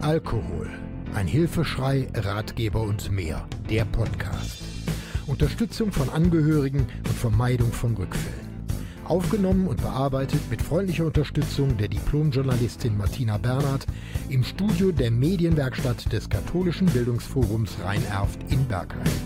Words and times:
Alkohol. 0.00 0.68
Ein 1.14 1.26
Hilfeschrei, 1.26 2.08
Ratgeber 2.14 2.82
und 2.82 3.10
mehr. 3.10 3.48
Der 3.70 3.84
Podcast. 3.86 4.62
Unterstützung 5.26 5.92
von 5.92 6.10
Angehörigen 6.10 6.80
und 6.80 7.08
Vermeidung 7.08 7.72
von 7.72 7.94
Rückfällen. 7.94 8.44
Aufgenommen 9.04 9.66
und 9.66 9.80
bearbeitet 9.80 10.40
mit 10.50 10.60
freundlicher 10.60 11.06
Unterstützung 11.06 11.76
der 11.78 11.88
Diplomjournalistin 11.88 12.96
Martina 12.96 13.38
Bernhard 13.38 13.86
im 14.28 14.44
Studio 14.44 14.92
der 14.92 15.10
Medienwerkstatt 15.10 16.12
des 16.12 16.28
Katholischen 16.28 16.86
Bildungsforums 16.86 17.76
Rhein-Erft 17.82 18.40
in 18.50 18.64
Bergheim. 18.66 19.23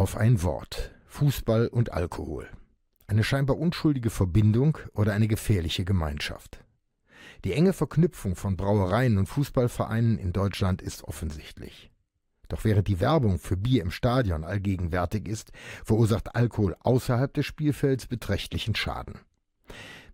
Auf 0.00 0.16
ein 0.16 0.42
Wort. 0.42 0.92
Fußball 1.08 1.68
und 1.68 1.92
Alkohol. 1.92 2.48
Eine 3.06 3.22
scheinbar 3.22 3.58
unschuldige 3.58 4.08
Verbindung 4.08 4.78
oder 4.94 5.12
eine 5.12 5.28
gefährliche 5.28 5.84
Gemeinschaft. 5.84 6.64
Die 7.44 7.52
enge 7.52 7.74
Verknüpfung 7.74 8.34
von 8.34 8.56
Brauereien 8.56 9.18
und 9.18 9.26
Fußballvereinen 9.26 10.16
in 10.16 10.32
Deutschland 10.32 10.80
ist 10.80 11.04
offensichtlich. 11.04 11.90
Doch 12.48 12.64
während 12.64 12.88
die 12.88 12.98
Werbung 12.98 13.38
für 13.38 13.58
Bier 13.58 13.82
im 13.82 13.90
Stadion 13.90 14.42
allgegenwärtig 14.42 15.28
ist, 15.28 15.52
verursacht 15.84 16.34
Alkohol 16.34 16.76
außerhalb 16.80 17.34
des 17.34 17.44
Spielfelds 17.44 18.06
beträchtlichen 18.06 18.74
Schaden. 18.74 19.18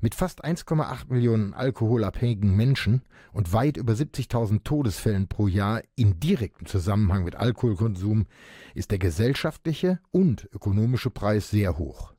Mit 0.01 0.15
fast 0.15 0.45
1,8 0.45 1.11
Millionen 1.11 1.55
alkoholabhängigen 1.55 2.55
Menschen 2.55 3.03
und 3.33 3.53
weit 3.53 3.79
über 3.79 3.95
70.000 3.95 4.63
Todesfällen 4.63 5.27
pro 5.27 5.49
Jahr 5.49 5.83
in 5.95 6.21
direktem 6.21 6.67
Zusammenhang 6.67 7.25
mit 7.25 7.35
Alkoholkonsum 7.35 8.27
ist 8.75 8.91
der 8.91 8.99
gesellschaftliche 8.99 9.99
und 10.11 10.49
ökonomische 10.53 11.11
Preis 11.11 11.49
sehr 11.49 11.79
hoch. 11.79 12.13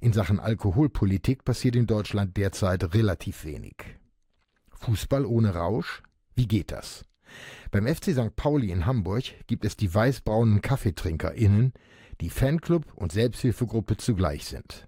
In 0.00 0.12
Sachen 0.12 0.40
Alkoholpolitik 0.40 1.44
passiert 1.44 1.76
in 1.76 1.86
Deutschland 1.86 2.36
derzeit 2.36 2.94
relativ 2.94 3.44
wenig. 3.44 3.76
Fußball 4.70 5.26
ohne 5.26 5.54
Rausch? 5.54 6.02
Wie 6.34 6.48
geht 6.48 6.72
das? 6.72 7.04
Beim 7.70 7.86
FC 7.86 8.12
St. 8.12 8.34
Pauli 8.36 8.70
in 8.70 8.86
Hamburg 8.86 9.24
gibt 9.46 9.66
es 9.66 9.76
die 9.76 9.92
weißbraunen 9.92 10.62
KaffeetrinkerInnen, 10.62 11.74
die 12.22 12.30
Fanclub 12.30 12.90
und 12.94 13.12
Selbsthilfegruppe 13.12 13.98
zugleich 13.98 14.46
sind. 14.46 14.87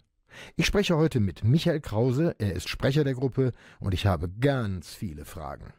Ich 0.56 0.66
spreche 0.66 0.96
heute 0.96 1.20
mit 1.20 1.44
Michael 1.44 1.80
Krause, 1.80 2.34
er 2.38 2.54
ist 2.54 2.68
Sprecher 2.68 3.04
der 3.04 3.14
Gruppe 3.14 3.52
und 3.80 3.94
ich 3.94 4.06
habe 4.06 4.28
ganz 4.40 4.94
viele 4.94 5.24
Fragen. 5.24 5.72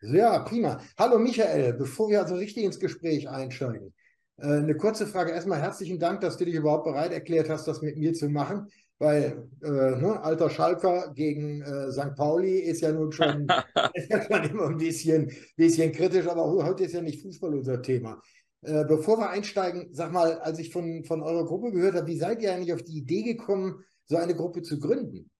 Ja, 0.00 0.38
prima. 0.40 0.80
Hallo 0.96 1.18
Michael, 1.18 1.72
bevor 1.72 2.08
wir 2.08 2.22
also 2.22 2.36
richtig 2.36 2.64
ins 2.64 2.78
Gespräch 2.78 3.28
einsteigen. 3.28 3.92
Äh, 4.36 4.58
eine 4.58 4.76
kurze 4.76 5.06
Frage. 5.06 5.32
Erstmal 5.32 5.60
herzlichen 5.60 5.98
Dank, 5.98 6.20
dass 6.20 6.36
du 6.36 6.44
dich 6.44 6.54
überhaupt 6.54 6.84
bereit 6.84 7.12
erklärt 7.12 7.48
hast, 7.48 7.66
das 7.66 7.82
mit 7.82 7.96
mir 7.96 8.14
zu 8.14 8.28
machen, 8.28 8.68
weil 8.98 9.48
äh, 9.62 9.68
ne, 9.68 10.20
alter 10.22 10.50
Schalker 10.50 11.12
gegen 11.14 11.62
äh, 11.62 11.90
St. 11.90 12.14
Pauli 12.16 12.60
ist 12.60 12.80
ja 12.80 12.92
nun 12.92 13.10
schon, 13.10 13.48
schon 14.30 14.44
immer 14.44 14.68
ein 14.68 14.78
bisschen, 14.78 15.32
bisschen 15.56 15.92
kritisch, 15.92 16.28
aber 16.28 16.44
heute 16.44 16.84
ist 16.84 16.94
ja 16.94 17.02
nicht 17.02 17.22
Fußball 17.22 17.54
unser 17.54 17.82
Thema. 17.82 18.22
Äh, 18.62 18.84
bevor 18.84 19.18
wir 19.18 19.30
einsteigen, 19.30 19.88
sag 19.92 20.12
mal, 20.12 20.38
als 20.38 20.58
ich 20.58 20.72
von, 20.72 21.04
von 21.04 21.22
eurer 21.22 21.44
Gruppe 21.44 21.70
gehört 21.70 21.94
habe, 21.94 22.06
wie 22.06 22.18
seid 22.18 22.42
ihr 22.42 22.52
eigentlich 22.52 22.72
auf 22.72 22.82
die 22.82 22.98
Idee 22.98 23.22
gekommen, 23.22 23.84
so 24.08 24.16
eine 24.16 24.34
Gruppe 24.34 24.62
zu 24.62 24.80
gründen? 24.80 25.30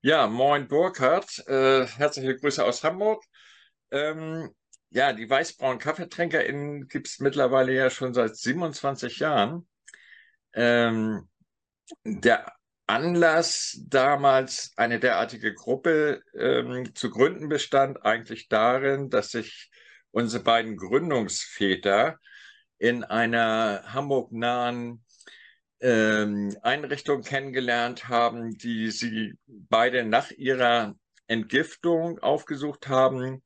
Ja, 0.00 0.26
moin 0.26 0.68
Burkhard, 0.68 1.46
äh, 1.48 1.86
herzliche 1.86 2.36
Grüße 2.36 2.64
aus 2.64 2.84
Hamburg. 2.84 3.24
Ähm, 3.90 4.50
ja, 4.90 5.12
die 5.12 5.28
weißbraunen 5.28 5.78
KaffeetrinkerInnen 5.78 6.88
gibt 6.88 7.08
es 7.08 7.20
mittlerweile 7.20 7.74
ja 7.74 7.90
schon 7.90 8.14
seit 8.14 8.36
27 8.36 9.18
Jahren. 9.18 9.66
Ähm, 10.52 11.28
der 12.04 12.52
Anlass, 12.86 13.80
damals 13.88 14.72
eine 14.76 15.00
derartige 15.00 15.54
Gruppe 15.54 16.22
ähm, 16.34 16.94
zu 16.94 17.10
gründen, 17.10 17.48
bestand 17.48 18.04
eigentlich 18.04 18.48
darin, 18.48 19.10
dass 19.10 19.30
sich 19.30 19.70
unsere 20.10 20.44
beiden 20.44 20.76
Gründungsväter 20.76 22.18
in 22.78 23.04
einer 23.04 23.82
Hamburg-nahen 23.86 25.03
ähm, 25.84 26.56
Einrichtung 26.62 27.22
kennengelernt 27.22 28.08
haben, 28.08 28.56
die 28.56 28.90
sie 28.90 29.34
beide 29.46 30.02
nach 30.04 30.30
ihrer 30.30 30.94
Entgiftung 31.26 32.18
aufgesucht 32.20 32.88
haben. 32.88 33.42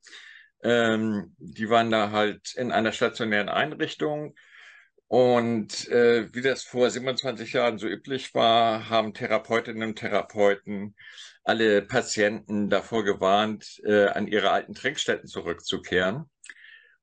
Ähm, 0.63 1.35
die 1.37 1.69
waren 1.69 1.91
da 1.91 2.11
halt 2.11 2.55
in 2.55 2.71
einer 2.71 2.93
stationären 2.93 3.49
Einrichtung. 3.49 4.35
Und 5.07 5.89
äh, 5.89 6.33
wie 6.33 6.41
das 6.41 6.63
vor 6.63 6.89
27 6.89 7.51
Jahren 7.53 7.77
so 7.77 7.87
üblich 7.87 8.33
war, 8.35 8.89
haben 8.89 9.13
Therapeutinnen 9.13 9.89
und 9.89 9.95
Therapeuten 9.99 10.95
alle 11.43 11.81
Patienten 11.81 12.69
davor 12.69 13.03
gewarnt, 13.03 13.81
äh, 13.83 14.05
an 14.05 14.27
ihre 14.27 14.51
alten 14.51 14.75
Trinkstätten 14.75 15.27
zurückzukehren. 15.27 16.29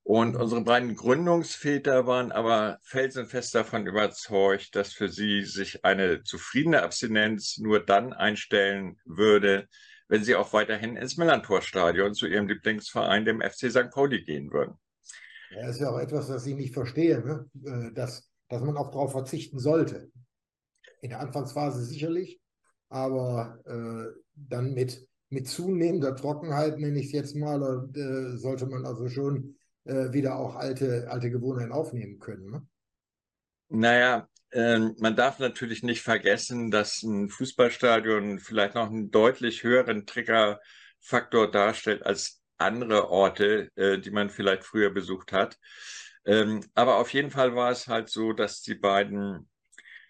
Und 0.06 0.36
unsere 0.36 0.62
beiden 0.62 0.94
Gründungsväter 0.94 2.06
waren 2.06 2.30
aber 2.30 2.78
felsenfest 2.84 3.56
davon 3.56 3.88
überzeugt, 3.88 4.76
dass 4.76 4.92
für 4.92 5.08
sie 5.08 5.42
sich 5.42 5.84
eine 5.84 6.22
zufriedene 6.22 6.84
Abstinenz 6.84 7.58
nur 7.58 7.84
dann 7.84 8.12
einstellen 8.12 9.00
würde, 9.04 9.66
wenn 10.06 10.22
sie 10.22 10.36
auch 10.36 10.52
weiterhin 10.52 10.94
ins 10.94 11.16
Millantor-Stadion 11.16 12.14
zu 12.14 12.28
ihrem 12.28 12.46
Lieblingsverein, 12.46 13.24
dem 13.24 13.40
FC 13.40 13.68
St. 13.68 13.90
Pauli, 13.90 14.22
gehen 14.22 14.52
würden. 14.52 14.76
Ja, 15.50 15.66
das 15.66 15.74
ist 15.74 15.80
ja 15.80 15.90
auch 15.90 15.98
etwas, 15.98 16.28
was 16.28 16.46
ich 16.46 16.54
nicht 16.54 16.72
verstehe, 16.72 17.18
ne? 17.26 17.50
Äh, 17.64 17.92
dass, 17.92 18.30
dass 18.48 18.62
man 18.62 18.76
auch 18.76 18.92
darauf 18.92 19.10
verzichten 19.10 19.58
sollte. 19.58 20.12
In 21.00 21.10
der 21.10 21.18
Anfangsphase 21.18 21.84
sicherlich, 21.84 22.40
aber 22.90 23.58
äh, 23.64 24.16
dann 24.36 24.72
mit, 24.72 25.04
mit 25.30 25.48
zunehmender 25.48 26.14
Trockenheit, 26.14 26.78
nenne 26.78 27.00
ich 27.00 27.06
es 27.06 27.12
jetzt 27.12 27.34
mal, 27.34 27.90
äh, 27.96 28.36
sollte 28.36 28.66
man 28.66 28.86
also 28.86 29.08
schon 29.08 29.55
äh, 29.86 30.12
wieder 30.12 30.36
auch 30.36 30.56
alte, 30.56 31.06
alte 31.10 31.30
Gewohnheiten 31.30 31.72
aufnehmen 31.72 32.18
können. 32.18 32.50
Ne? 32.50 32.66
Naja, 33.68 34.28
äh, 34.50 34.78
man 34.98 35.16
darf 35.16 35.38
natürlich 35.38 35.82
nicht 35.82 36.02
vergessen, 36.02 36.70
dass 36.70 37.02
ein 37.02 37.28
Fußballstadion 37.28 38.38
vielleicht 38.38 38.74
noch 38.74 38.86
einen 38.86 39.10
deutlich 39.10 39.62
höheren 39.62 40.06
Triggerfaktor 40.06 41.50
darstellt 41.50 42.04
als 42.04 42.42
andere 42.58 43.10
Orte, 43.10 43.70
äh, 43.76 43.98
die 43.98 44.10
man 44.10 44.30
vielleicht 44.30 44.64
früher 44.64 44.90
besucht 44.90 45.32
hat. 45.32 45.58
Ähm, 46.24 46.64
aber 46.74 46.96
auf 46.96 47.12
jeden 47.12 47.30
Fall 47.30 47.54
war 47.54 47.70
es 47.70 47.86
halt 47.86 48.08
so, 48.08 48.32
dass 48.32 48.62
die 48.62 48.74
beiden 48.74 49.48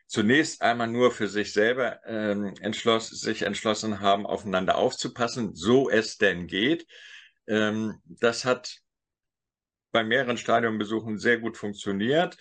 zunächst 0.06 0.62
einmal 0.62 0.86
nur 0.86 1.10
für 1.10 1.28
sich 1.28 1.52
selber 1.52 2.00
ähm, 2.06 2.54
entschloss, 2.60 3.08
sich 3.08 3.42
entschlossen 3.42 4.00
haben, 4.00 4.26
aufeinander 4.26 4.76
aufzupassen, 4.76 5.54
so 5.54 5.90
es 5.90 6.16
denn 6.16 6.46
geht. 6.46 6.86
Ähm, 7.46 8.00
das 8.04 8.44
hat 8.44 8.80
bei 9.96 10.04
mehreren 10.04 10.36
Stadionbesuchen 10.36 11.18
sehr 11.18 11.38
gut 11.38 11.56
funktioniert. 11.56 12.36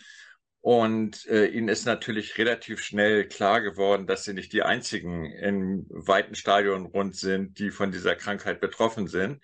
Und 0.59 1.25
äh, 1.27 1.45
ihnen 1.45 1.69
ist 1.69 1.85
natürlich 1.85 2.37
relativ 2.37 2.81
schnell 2.81 3.29
klar 3.29 3.61
geworden, 3.61 4.07
dass 4.07 4.25
sie 4.25 4.33
nicht 4.33 4.51
die 4.51 4.63
einzigen 4.63 5.31
im 5.31 5.85
weiten 5.87 6.35
Stadion 6.35 6.85
rund 6.85 7.15
sind, 7.15 7.59
die 7.59 7.71
von 7.71 7.93
dieser 7.93 8.17
Krankheit 8.17 8.59
betroffen 8.59 9.07
sind. 9.07 9.41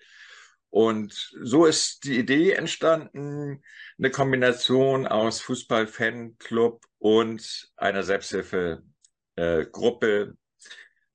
Und 0.68 1.32
so 1.40 1.64
ist 1.64 2.04
die 2.04 2.18
Idee 2.18 2.52
entstanden, 2.52 3.62
eine 3.96 4.10
Kombination 4.10 5.06
aus 5.06 5.40
Fußball-Fanclub 5.40 6.84
und 6.98 7.72
einer 7.76 8.02
Selbsthilfegruppe, 8.02 10.36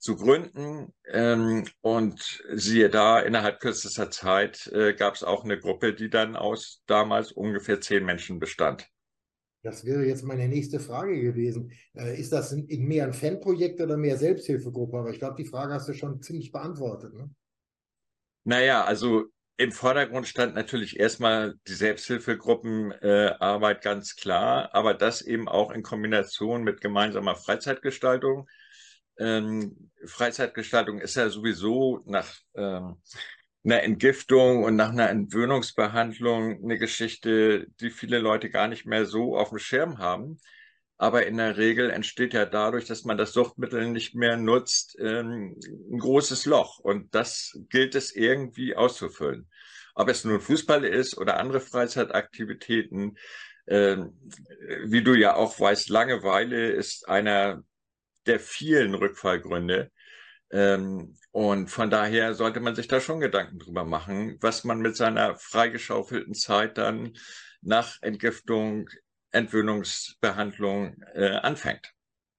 zu 0.07 0.15
gründen. 0.15 0.93
Ähm, 1.11 1.65
und 1.81 2.41
siehe 2.53 2.89
da, 2.89 3.19
innerhalb 3.19 3.59
kürzester 3.59 4.09
Zeit 4.09 4.67
äh, 4.67 4.93
gab 4.93 5.15
es 5.15 5.23
auch 5.23 5.43
eine 5.43 5.59
Gruppe, 5.59 5.93
die 5.93 6.09
dann 6.09 6.37
aus 6.37 6.81
damals 6.85 7.33
ungefähr 7.33 7.81
zehn 7.81 8.05
Menschen 8.05 8.39
bestand. 8.39 8.87
Das 9.63 9.83
wäre 9.83 10.05
jetzt 10.05 10.23
meine 10.23 10.47
nächste 10.47 10.79
Frage 10.79 11.19
gewesen. 11.19 11.73
Äh, 11.93 12.17
ist 12.17 12.31
das 12.31 12.55
mehr 12.55 13.03
ein 13.03 13.11
Fanprojekt 13.11 13.81
oder 13.81 13.97
mehr 13.97 14.15
Selbsthilfegruppe? 14.15 14.97
Aber 14.97 15.09
ich 15.09 15.19
glaube, 15.19 15.35
die 15.35 15.49
Frage 15.49 15.73
hast 15.73 15.89
du 15.89 15.93
schon 15.93 16.21
ziemlich 16.21 16.53
beantwortet. 16.53 17.13
Ne? 17.13 17.29
Naja, 18.45 18.85
also 18.85 19.25
im 19.57 19.73
Vordergrund 19.73 20.25
stand 20.25 20.55
natürlich 20.55 20.97
erstmal 20.97 21.55
die 21.67 21.73
Selbsthilfegruppenarbeit 21.73 23.77
äh, 23.77 23.83
ganz 23.83 24.15
klar, 24.15 24.73
aber 24.73 24.93
das 24.93 25.21
eben 25.21 25.49
auch 25.49 25.71
in 25.71 25.83
Kombination 25.83 26.63
mit 26.63 26.79
gemeinsamer 26.79 27.35
Freizeitgestaltung 27.35 28.47
ähm, 29.19 29.86
Freizeitgestaltung 30.05 30.99
ist 30.99 31.15
ja 31.15 31.29
sowieso 31.29 32.01
nach 32.05 32.33
ähm, 32.55 33.01
einer 33.63 33.83
Entgiftung 33.83 34.63
und 34.63 34.75
nach 34.75 34.89
einer 34.89 35.09
Entwöhnungsbehandlung 35.09 36.63
eine 36.63 36.77
Geschichte, 36.77 37.67
die 37.79 37.89
viele 37.89 38.19
Leute 38.19 38.49
gar 38.49 38.67
nicht 38.67 38.85
mehr 38.85 39.05
so 39.05 39.37
auf 39.37 39.49
dem 39.49 39.59
Schirm 39.59 39.97
haben. 39.97 40.37
Aber 40.97 41.27
in 41.27 41.37
der 41.37 41.57
Regel 41.57 41.89
entsteht 41.91 42.33
ja 42.33 42.45
dadurch, 42.45 42.85
dass 42.85 43.03
man 43.03 43.17
das 43.17 43.33
Suchtmittel 43.33 43.87
nicht 43.89 44.15
mehr 44.15 44.37
nutzt, 44.37 44.97
ähm, 44.99 45.59
ein 45.91 45.99
großes 45.99 46.45
Loch. 46.45 46.79
Und 46.79 47.13
das 47.13 47.59
gilt 47.69 47.95
es 47.95 48.15
irgendwie 48.15 48.75
auszufüllen. 48.75 49.49
Ob 49.95 50.09
es 50.09 50.23
nun 50.23 50.41
Fußball 50.41 50.83
ist 50.85 51.17
oder 51.17 51.39
andere 51.39 51.59
Freizeitaktivitäten, 51.59 53.17
Ähm, 53.69 54.13
wie 54.85 55.03
du 55.03 55.13
ja 55.13 55.35
auch 55.35 55.59
weißt, 55.59 55.89
Langeweile 55.89 56.71
ist 56.71 57.09
einer 57.09 57.63
der 58.27 58.39
vielen 58.39 58.93
Rückfallgründe. 58.93 59.91
Ähm, 60.49 61.15
und 61.31 61.69
von 61.69 61.89
daher 61.89 62.33
sollte 62.33 62.59
man 62.59 62.75
sich 62.75 62.87
da 62.87 63.01
schon 63.01 63.19
Gedanken 63.19 63.59
drüber 63.59 63.83
machen, 63.83 64.37
was 64.39 64.63
man 64.63 64.79
mit 64.79 64.95
seiner 64.95 65.35
freigeschaufelten 65.35 66.33
Zeit 66.33 66.77
dann 66.77 67.13
nach 67.61 68.01
Entgiftung, 68.01 68.89
Entwöhnungsbehandlung 69.31 70.95
äh, 71.13 71.31
anfängt. 71.31 71.93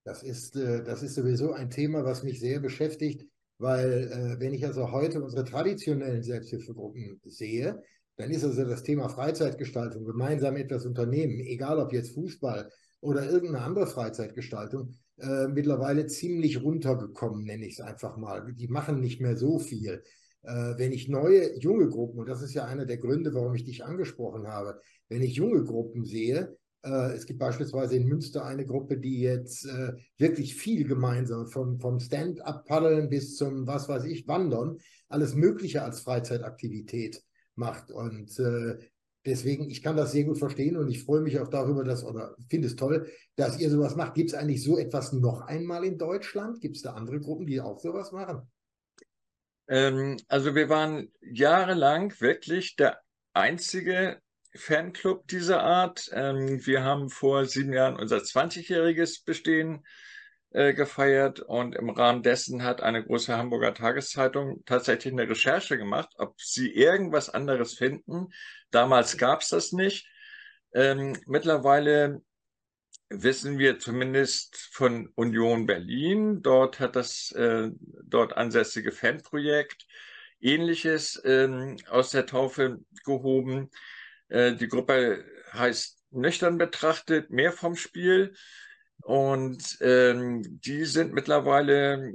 Das 0.04 0.22
ist, 0.22 0.56
äh, 0.56 0.82
das 0.82 1.02
ist 1.02 1.16
sowieso 1.16 1.52
ein 1.52 1.68
Thema, 1.68 2.04
was 2.04 2.22
mich 2.22 2.40
sehr 2.40 2.60
beschäftigt, 2.60 3.26
weil 3.58 4.08
äh, 4.10 4.40
wenn 4.40 4.54
ich 4.54 4.64
also 4.64 4.90
heute 4.90 5.22
unsere 5.22 5.44
traditionellen 5.44 6.22
Selbsthilfegruppen 6.22 7.20
sehe, 7.24 7.82
dann 8.16 8.30
ist 8.30 8.42
also 8.42 8.64
das 8.64 8.82
Thema 8.82 9.08
Freizeitgestaltung, 9.08 10.04
gemeinsam 10.04 10.56
etwas 10.56 10.86
unternehmen, 10.86 11.38
egal 11.40 11.78
ob 11.78 11.92
jetzt 11.92 12.14
Fußball 12.14 12.70
oder 13.00 13.30
irgendeine 13.30 13.64
andere 13.64 13.86
Freizeitgestaltung, 13.86 14.94
äh, 15.20 15.48
mittlerweile 15.48 16.06
ziemlich 16.06 16.62
runtergekommen, 16.62 17.44
nenne 17.44 17.66
ich 17.66 17.74
es 17.74 17.80
einfach 17.80 18.16
mal. 18.16 18.52
Die 18.54 18.68
machen 18.68 19.00
nicht 19.00 19.20
mehr 19.20 19.36
so 19.36 19.58
viel. 19.58 20.02
Äh, 20.42 20.74
wenn 20.76 20.92
ich 20.92 21.08
neue, 21.08 21.58
junge 21.58 21.88
Gruppen, 21.88 22.20
und 22.20 22.28
das 22.28 22.42
ist 22.42 22.54
ja 22.54 22.64
einer 22.64 22.86
der 22.86 22.98
Gründe, 22.98 23.34
warum 23.34 23.54
ich 23.54 23.64
dich 23.64 23.84
angesprochen 23.84 24.46
habe, 24.46 24.80
wenn 25.08 25.22
ich 25.22 25.34
junge 25.34 25.64
Gruppen 25.64 26.04
sehe, 26.04 26.56
äh, 26.84 27.12
es 27.14 27.26
gibt 27.26 27.38
beispielsweise 27.38 27.96
in 27.96 28.06
Münster 28.06 28.44
eine 28.44 28.64
Gruppe, 28.64 28.98
die 28.98 29.20
jetzt 29.20 29.66
äh, 29.66 29.92
wirklich 30.16 30.54
viel 30.54 30.86
gemeinsam, 30.86 31.48
vom, 31.48 31.80
vom 31.80 31.98
Stand-up-Paddeln 31.98 33.08
bis 33.08 33.36
zum, 33.36 33.66
was 33.66 33.88
weiß 33.88 34.04
ich, 34.04 34.28
Wandern, 34.28 34.78
alles 35.08 35.34
Mögliche 35.34 35.82
als 35.82 36.00
Freizeitaktivität 36.00 37.22
macht. 37.56 37.90
Und 37.90 38.38
äh, 38.38 38.78
deswegen, 39.24 39.68
ich 39.70 39.82
kann 39.82 39.96
das 39.96 40.12
sehr 40.12 40.24
gut 40.24 40.38
verstehen 40.38 40.76
und 40.76 40.88
ich 40.88 41.04
freue 41.04 41.20
mich 41.20 41.38
auch 41.38 41.48
darüber, 41.48 41.84
dass, 41.84 42.04
oder 42.04 42.34
finde 42.48 42.68
es 42.68 42.76
toll, 42.76 43.10
dass 43.36 43.58
ihr 43.60 43.70
sowas 43.70 43.96
macht. 43.96 44.14
Gibt 44.14 44.30
es 44.30 44.34
eigentlich 44.34 44.62
so 44.62 44.78
etwas 44.78 45.12
noch 45.12 45.42
einmal 45.42 45.84
in 45.84 45.98
Deutschland? 45.98 46.60
Gibt 46.60 46.76
es 46.76 46.82
da 46.82 46.94
andere 46.94 47.20
Gruppen, 47.20 47.46
die 47.46 47.60
auch 47.60 47.78
sowas 47.78 48.12
machen? 48.12 48.50
Ähm, 49.68 50.16
also 50.28 50.54
wir 50.54 50.68
waren 50.68 51.12
jahrelang 51.20 52.18
wirklich 52.20 52.76
der 52.76 53.00
einzige 53.34 54.20
Fanclub 54.54 55.28
dieser 55.28 55.62
Art. 55.62 56.10
Ähm, 56.12 56.64
wir 56.66 56.82
haben 56.82 57.10
vor 57.10 57.44
sieben 57.44 57.72
Jahren 57.72 57.96
unser 57.96 58.18
20-jähriges 58.18 59.24
Bestehen 59.24 59.84
äh, 60.50 60.72
gefeiert 60.72 61.40
und 61.40 61.74
im 61.74 61.90
Rahmen 61.90 62.22
dessen 62.22 62.62
hat 62.62 62.82
eine 62.82 63.04
große 63.04 63.36
Hamburger 63.36 63.74
Tageszeitung 63.74 64.62
tatsächlich 64.64 65.12
eine 65.12 65.28
Recherche 65.28 65.76
gemacht, 65.76 66.10
ob 66.16 66.40
sie 66.40 66.72
irgendwas 66.72 67.28
anderes 67.30 67.74
finden. 67.74 68.28
Damals 68.70 69.18
gab 69.18 69.42
es 69.42 69.48
das 69.48 69.72
nicht. 69.72 70.08
Ähm, 70.72 71.16
mittlerweile 71.26 72.22
wissen 73.10 73.58
wir 73.58 73.78
zumindest 73.78 74.68
von 74.72 75.10
Union 75.14 75.66
Berlin. 75.66 76.42
Dort 76.42 76.80
hat 76.80 76.96
das 76.96 77.30
äh, 77.32 77.70
dort 78.04 78.36
ansässige 78.36 78.92
Fanprojekt 78.92 79.86
Ähnliches 80.40 81.20
ähm, 81.24 81.76
aus 81.88 82.10
der 82.10 82.26
Taufe 82.26 82.78
gehoben. 83.04 83.70
Äh, 84.28 84.54
die 84.54 84.68
Gruppe 84.68 85.24
heißt 85.52 85.98
nüchtern 86.10 86.58
betrachtet 86.58 87.30
mehr 87.30 87.52
vom 87.52 87.76
Spiel. 87.76 88.34
Und 89.02 89.78
ähm, 89.80 90.42
die 90.60 90.84
sind 90.84 91.12
mittlerweile, 91.12 92.12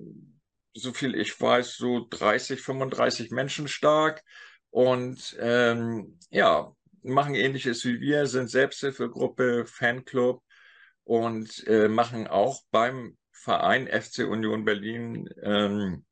so 0.73 0.93
viel 0.93 1.15
ich 1.15 1.39
weiß, 1.39 1.75
so 1.77 2.07
30, 2.09 2.61
35 2.61 3.31
Menschen 3.31 3.67
stark. 3.67 4.23
Und 4.69 5.35
ähm, 5.39 6.19
ja, 6.29 6.73
machen 7.03 7.35
ähnliches 7.35 7.83
wie 7.85 7.99
wir, 7.99 8.25
sind 8.25 8.49
Selbsthilfegruppe, 8.49 9.65
Fanclub 9.65 10.43
und 11.03 11.65
äh, 11.67 11.87
machen 11.87 12.27
auch 12.27 12.61
beim 12.71 13.17
Verein 13.31 13.87
FC 13.87 14.19
Union 14.19 14.65
Berlin 14.65 15.29
ähm, 15.41 16.05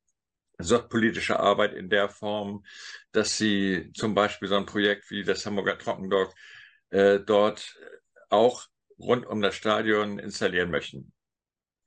politische 0.89 1.39
Arbeit 1.39 1.73
in 1.73 1.89
der 1.89 2.09
Form, 2.09 2.63
dass 3.11 3.37
sie 3.37 3.91
zum 3.95 4.13
Beispiel 4.13 4.47
so 4.47 4.57
ein 4.57 4.65
Projekt 4.65 5.09
wie 5.09 5.23
das 5.23 5.45
Hamburger 5.45 5.77
Trockendock 5.77 6.33
äh, 6.89 7.19
dort 7.19 7.79
auch 8.29 8.67
rund 9.01 9.25
um 9.25 9.41
das 9.41 9.55
Stadion 9.55 10.19
installieren 10.19 10.71
möchten. 10.71 11.11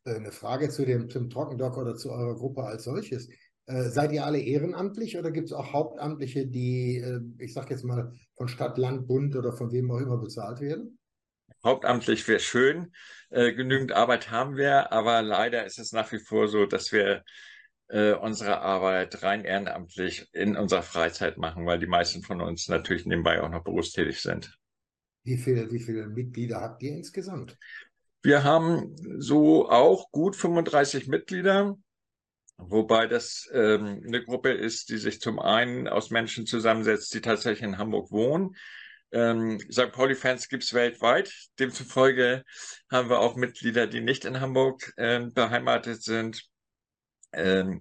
Äh, 0.05 0.17
eine 0.17 0.33
Frage 0.33 0.69
zu 0.69 0.85
dem, 0.85 1.09
zum 1.09 1.31
Trockendock 1.31 1.77
oder 1.77 1.97
zu 1.97 2.11
eurer 2.11 2.37
Gruppe 2.37 2.63
als 2.65 2.85
solches. 2.85 3.29
Äh, 3.67 3.85
seid 3.85 4.13
ihr 4.13 4.27
alle 4.27 4.41
ehrenamtlich 4.41 5.17
oder 5.17 5.31
gibt 5.31 5.49
es 5.49 5.53
auch 5.53 5.73
Hauptamtliche, 5.73 6.47
die, 6.47 6.99
äh, 6.99 7.21
ich 7.39 7.55
sage 7.55 7.71
jetzt 7.71 7.85
mal, 7.85 8.13
von 8.37 8.49
Stadt, 8.49 8.77
Land, 8.77 9.07
Bund 9.07 9.35
oder 9.37 9.53
von 9.53 9.73
wem 9.73 9.91
auch 9.91 10.01
immer 10.01 10.19
bezahlt 10.19 10.61
werden? 10.61 10.99
Hauptamtlich 11.65 12.29
wäre 12.29 12.41
schön. 12.41 12.93
Äh, 13.31 13.55
genügend 13.55 13.93
Arbeit 13.93 14.31
haben 14.31 14.57
wir, 14.57 14.93
aber 14.93 15.23
leider 15.23 15.65
ist 15.65 15.79
es 15.79 15.93
nach 15.93 16.13
wie 16.13 16.19
vor 16.19 16.49
so, 16.49 16.67
dass 16.67 16.93
wir 16.93 17.25
unsere 17.87 18.63
Arbeit 18.63 19.23
rein 19.23 19.45
ehrenamtlich 19.45 20.27
in 20.33 20.57
unserer 20.57 20.83
Freizeit 20.83 21.37
machen, 21.37 21.67
weil 21.67 21.79
die 21.79 21.87
meisten 21.87 22.23
von 22.23 22.41
uns 22.41 22.67
natürlich 22.67 23.05
nebenbei 23.05 23.43
auch 23.43 23.51
noch 23.51 23.63
berufstätig 23.63 24.23
sind. 24.23 24.59
Wie 25.25 25.39
viele, 25.39 25.71
wie 25.73 25.81
viele 25.81 26.07
Mitglieder 26.07 26.61
habt 26.61 26.83
ihr 26.83 26.93
insgesamt? 26.93 27.57
Wir 28.23 28.45
haben 28.45 28.95
so 29.19 29.69
auch 29.69 30.11
gut 30.11 30.37
35 30.37 31.09
Mitglieder, 31.09 31.77
wobei 32.59 33.07
das 33.07 33.49
ähm, 33.53 34.03
eine 34.07 34.23
Gruppe 34.23 34.53
ist, 34.53 34.91
die 34.91 34.99
sich 34.99 35.21
zum 35.21 35.39
einen 35.39 35.89
aus 35.89 36.11
Menschen 36.11 36.47
zusammensetzt, 36.47 37.13
die 37.15 37.23
tatsächlich 37.23 37.63
in 37.63 37.79
Hamburg 37.79 38.11
wohnen. 38.11 38.55
Ähm, 39.13 39.59
St. 39.71 39.93
Pauli-Fans 39.93 40.49
gibt 40.49 40.65
es 40.65 40.75
weltweit. 40.75 41.33
Demzufolge 41.59 42.45
haben 42.91 43.09
wir 43.09 43.21
auch 43.21 43.37
Mitglieder, 43.37 43.87
die 43.87 44.01
nicht 44.01 44.27
in 44.27 44.41
Hamburg 44.41 44.93
äh, 44.97 45.21
beheimatet 45.21 46.03
sind. 46.03 46.45
Ähm, 47.33 47.81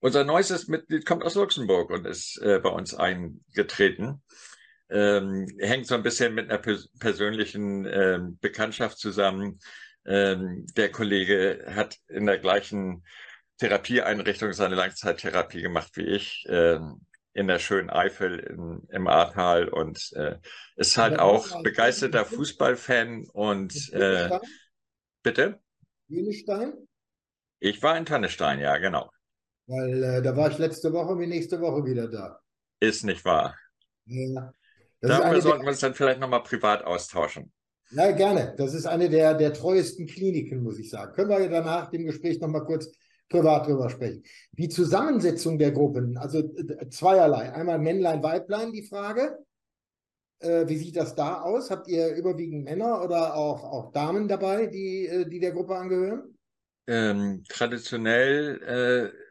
unser 0.00 0.24
neuestes 0.24 0.68
Mitglied 0.68 1.04
kommt 1.04 1.24
aus 1.24 1.34
Luxemburg 1.34 1.90
und 1.90 2.06
ist 2.06 2.40
äh, 2.40 2.60
bei 2.60 2.70
uns 2.70 2.94
eingetreten 2.94 4.22
ähm, 4.90 5.46
hängt 5.58 5.86
so 5.86 5.94
ein 5.94 6.02
bisschen 6.02 6.34
mit 6.34 6.50
einer 6.50 6.58
pers 6.58 6.88
persönlichen 6.98 7.86
ähm, 7.86 8.38
Bekanntschaft 8.40 8.98
zusammen. 8.98 9.58
Ähm, 10.06 10.66
der 10.76 10.90
Kollege 10.90 11.64
hat 11.74 11.98
in 12.08 12.26
der 12.26 12.38
gleichen 12.38 13.04
Therapieeinrichtung 13.58 14.52
seine 14.52 14.76
Langzeittherapie 14.76 15.60
gemacht 15.60 15.96
wie 15.96 16.06
ich, 16.06 16.46
ähm, 16.48 17.04
in 17.34 17.46
der 17.46 17.58
schönen 17.58 17.90
Eifel 17.90 18.38
in, 18.38 18.82
im 18.88 19.06
Ahrtal 19.06 19.68
und 19.68 20.12
äh, 20.14 20.38
ist 20.76 20.96
halt 20.96 21.18
auch 21.18 21.62
begeisterter 21.62 22.24
Fußballfan 22.24 23.26
und 23.32 23.92
äh, 23.92 24.38
bitte? 25.22 25.60
Jüngestein? 26.08 26.72
Ich 27.60 27.82
war 27.82 27.96
in 27.96 28.06
Tannestein, 28.06 28.60
ja, 28.60 28.78
genau. 28.78 29.10
Weil 29.66 30.02
äh, 30.02 30.22
da 30.22 30.36
war 30.36 30.50
ich 30.50 30.58
letzte 30.58 30.92
Woche 30.92 31.18
wie 31.18 31.26
nächste 31.26 31.60
Woche 31.60 31.84
wieder 31.84 32.08
da. 32.08 32.40
Ist 32.80 33.04
nicht 33.04 33.24
wahr. 33.24 33.56
Ja. 34.06 34.52
Das 35.00 35.18
Darüber 35.18 35.40
sollten 35.40 35.62
wir 35.62 35.68
uns 35.68 35.80
dann 35.80 35.94
vielleicht 35.94 36.20
nochmal 36.20 36.42
privat 36.42 36.84
austauschen. 36.84 37.52
Ja, 37.90 38.10
gerne. 38.10 38.54
Das 38.58 38.74
ist 38.74 38.86
eine 38.86 39.08
der, 39.08 39.34
der 39.34 39.52
treuesten 39.52 40.06
Kliniken, 40.06 40.62
muss 40.62 40.78
ich 40.78 40.90
sagen. 40.90 41.14
Können 41.14 41.30
wir 41.30 41.48
danach 41.48 41.90
dem 41.90 42.04
Gespräch 42.04 42.40
nochmal 42.40 42.64
kurz 42.64 42.90
privat 43.28 43.66
drüber 43.66 43.88
sprechen. 43.90 44.22
Die 44.52 44.68
Zusammensetzung 44.68 45.58
der 45.58 45.72
Gruppen, 45.72 46.16
also 46.16 46.38
äh, 46.38 46.88
zweierlei. 46.90 47.52
Einmal 47.52 47.78
Männlein, 47.78 48.22
Weiblein, 48.22 48.72
die 48.72 48.82
Frage. 48.82 49.38
Äh, 50.40 50.68
wie 50.68 50.76
sieht 50.76 50.96
das 50.96 51.14
da 51.14 51.42
aus? 51.42 51.70
Habt 51.70 51.88
ihr 51.88 52.14
überwiegend 52.14 52.64
Männer 52.64 53.02
oder 53.02 53.34
auch, 53.34 53.64
auch 53.64 53.92
Damen 53.92 54.28
dabei, 54.28 54.66
die, 54.66 55.06
äh, 55.06 55.28
die 55.28 55.40
der 55.40 55.52
Gruppe 55.52 55.76
angehören? 55.76 56.36
Ähm, 56.86 57.44
traditionell 57.48 59.12
äh, 59.12 59.27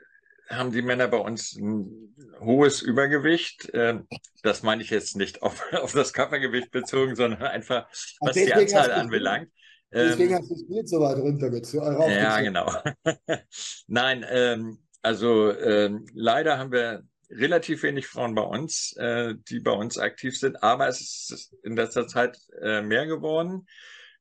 haben 0.50 0.72
die 0.72 0.82
Männer 0.82 1.08
bei 1.08 1.18
uns 1.18 1.56
ein 1.56 2.16
hohes 2.40 2.82
Übergewicht. 2.82 3.70
Ähm, 3.74 4.08
das 4.44 4.64
meine 4.64 4.82
ich 4.82 4.90
jetzt 4.90 5.16
nicht 5.16 5.42
auf, 5.42 5.62
auf 5.74 5.94
das 5.94 6.14
Körpergewicht 6.14 6.72
bezogen, 6.72 7.16
sondern 7.16 7.44
einfach, 7.44 7.88
was 8.20 8.36
die 8.36 8.54
Anzahl 8.54 8.92
anbelangt. 8.92 9.50
Deswegen 9.92 10.32
ähm, 10.32 10.40
hast 10.40 10.50
du 10.50 10.56
das 10.56 10.68
Bild 10.68 10.90
so 10.90 11.00
weit 11.00 11.18
runtergezogen. 11.18 12.12
Ja, 12.12 12.42
genau. 12.42 12.72
Nein, 13.88 14.26
ähm, 14.30 14.80
also 15.02 15.52
ähm, 15.58 16.06
leider 16.14 16.58
haben 16.58 16.72
wir 16.72 17.04
relativ 17.30 17.84
wenig 17.84 18.08
Frauen 18.08 18.36
bei 18.36 18.42
uns, 18.42 18.94
äh, 18.98 19.36
die 19.50 19.60
bei 19.60 19.72
uns 19.72 19.98
aktiv 19.98 20.38
sind, 20.38 20.62
aber 20.64 20.88
es 20.88 21.02
ist 21.02 21.56
in 21.64 21.76
letzter 21.76 22.08
Zeit 22.08 22.38
äh, 22.62 22.82
mehr 22.82 23.06
geworden. 23.06 23.66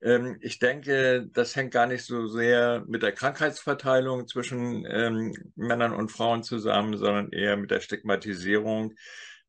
Ähm, 0.02 0.36
ich 0.40 0.58
denke, 0.58 1.28
das 1.32 1.56
hängt 1.56 1.72
gar 1.72 1.86
nicht 1.86 2.04
so 2.04 2.26
sehr 2.26 2.84
mit 2.86 3.02
der 3.02 3.12
Krankheitsverteilung 3.12 4.28
zwischen 4.28 4.86
ähm, 4.86 5.34
Männern 5.54 5.92
und 5.92 6.12
Frauen 6.12 6.42
zusammen, 6.42 6.96
sondern 6.98 7.30
eher 7.32 7.56
mit 7.56 7.70
der 7.70 7.80
Stigmatisierung. 7.80 8.94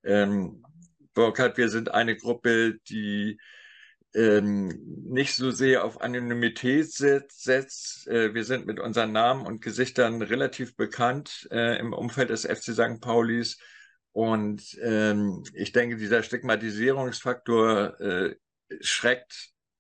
Ähm, 0.03 0.63
Burkhard, 1.13 1.57
wir 1.57 1.69
sind 1.69 1.91
eine 1.91 2.15
Gruppe, 2.15 2.77
die 2.89 3.39
ähm, 4.13 4.69
nicht 5.05 5.35
so 5.35 5.51
sehr 5.51 5.83
auf 5.83 6.01
Anonymität 6.01 6.91
setzt. 6.91 8.07
Äh, 8.07 8.33
wir 8.33 8.43
sind 8.43 8.65
mit 8.65 8.79
unseren 8.79 9.11
Namen 9.11 9.45
und 9.45 9.61
Gesichtern 9.61 10.21
relativ 10.21 10.75
bekannt 10.75 11.47
äh, 11.51 11.77
im 11.79 11.93
Umfeld 11.93 12.29
des 12.29 12.45
FC 12.45 12.73
St. 12.73 13.01
Paulis. 13.01 13.57
Und 14.13 14.77
ähm, 14.81 15.43
ich 15.53 15.73
denke, 15.73 15.97
dieser 15.97 16.23
Stigmatisierungsfaktor 16.23 17.99
äh, 17.99 18.35
schreckt 18.81 19.51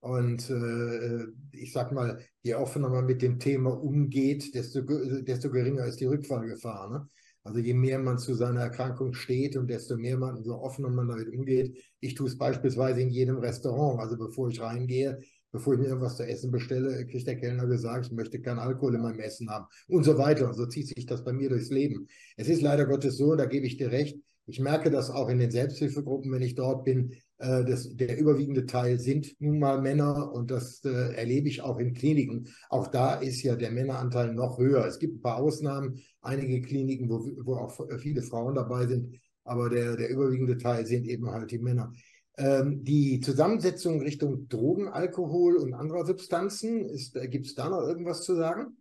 Und 0.00 0.48
äh, 0.48 1.26
ich 1.52 1.72
sag 1.72 1.92
mal, 1.92 2.18
je 2.42 2.54
offener 2.54 2.88
man 2.88 3.04
mit 3.04 3.20
dem 3.22 3.38
Thema 3.38 3.70
umgeht, 3.70 4.54
desto, 4.54 4.80
desto 4.80 5.50
geringer 5.50 5.84
ist 5.84 6.00
die 6.00 6.06
Rückfallgefahr. 6.06 6.90
Ne? 6.90 7.08
Also 7.44 7.58
je 7.58 7.74
mehr 7.74 7.98
man 7.98 8.18
zu 8.18 8.34
seiner 8.34 8.60
Erkrankung 8.60 9.12
steht 9.12 9.56
und 9.56 9.68
desto 9.68 9.96
mehr 9.96 10.16
man, 10.16 10.42
so 10.42 10.58
offener 10.60 10.90
man 10.90 11.08
damit 11.08 11.28
umgeht. 11.28 11.76
Ich 12.00 12.14
tue 12.14 12.28
es 12.28 12.38
beispielsweise 12.38 13.00
in 13.02 13.10
jedem 13.10 13.38
Restaurant. 13.38 14.00
Also 14.00 14.16
bevor 14.16 14.48
ich 14.48 14.60
reingehe, 14.60 15.18
bevor 15.52 15.74
ich 15.74 15.80
mir 15.80 15.88
irgendwas 15.88 16.16
zu 16.16 16.26
essen 16.26 16.50
bestelle, 16.50 17.06
kriegt 17.06 17.26
der 17.26 17.36
Kellner 17.36 17.66
gesagt, 17.66 18.06
ich 18.06 18.12
möchte 18.12 18.40
keinen 18.40 18.58
Alkohol 18.58 18.94
in 18.94 19.02
meinem 19.02 19.20
Essen 19.20 19.50
haben 19.50 19.66
und 19.88 20.04
so 20.04 20.16
weiter. 20.16 20.46
Und 20.46 20.54
so 20.54 20.66
zieht 20.66 20.88
sich 20.88 21.06
das 21.06 21.24
bei 21.24 21.32
mir 21.32 21.48
durchs 21.50 21.70
Leben. 21.70 22.06
Es 22.36 22.48
ist 22.48 22.62
leider 22.62 22.86
Gottes 22.86 23.16
so, 23.16 23.34
da 23.34 23.46
gebe 23.46 23.66
ich 23.66 23.76
dir 23.76 23.90
recht, 23.90 24.18
ich 24.46 24.60
merke 24.60 24.90
das 24.90 25.10
auch 25.10 25.28
in 25.28 25.38
den 25.38 25.50
Selbsthilfegruppen, 25.50 26.32
wenn 26.32 26.42
ich 26.42 26.56
dort 26.56 26.84
bin. 26.84 27.14
Äh, 27.40 27.64
das, 27.64 27.96
der 27.96 28.18
überwiegende 28.18 28.66
Teil 28.66 28.98
sind 28.98 29.34
nun 29.40 29.58
mal 29.58 29.80
Männer 29.80 30.30
und 30.32 30.50
das 30.50 30.84
äh, 30.84 31.14
erlebe 31.14 31.48
ich 31.48 31.62
auch 31.62 31.78
in 31.78 31.94
Kliniken. 31.94 32.48
Auch 32.68 32.86
da 32.86 33.14
ist 33.14 33.42
ja 33.42 33.56
der 33.56 33.70
Männeranteil 33.70 34.34
noch 34.34 34.58
höher. 34.58 34.84
Es 34.84 34.98
gibt 34.98 35.16
ein 35.16 35.22
paar 35.22 35.38
Ausnahmen, 35.38 36.00
einige 36.20 36.60
Kliniken, 36.60 37.08
wo, 37.08 37.26
wo 37.44 37.56
auch 37.56 37.80
viele 37.98 38.22
Frauen 38.22 38.54
dabei 38.54 38.86
sind, 38.86 39.18
aber 39.44 39.70
der, 39.70 39.96
der 39.96 40.10
überwiegende 40.10 40.58
Teil 40.58 40.84
sind 40.84 41.06
eben 41.06 41.30
halt 41.30 41.50
die 41.50 41.58
Männer. 41.58 41.92
Ähm, 42.36 42.84
die 42.84 43.20
Zusammensetzung 43.20 44.02
Richtung 44.02 44.46
Drogen, 44.48 44.88
Alkohol 44.88 45.56
und 45.56 45.72
anderer 45.72 46.04
Substanzen, 46.04 46.88
gibt 47.30 47.46
es 47.46 47.54
da 47.54 47.70
noch 47.70 47.80
irgendwas 47.80 48.22
zu 48.22 48.36
sagen? 48.36 48.76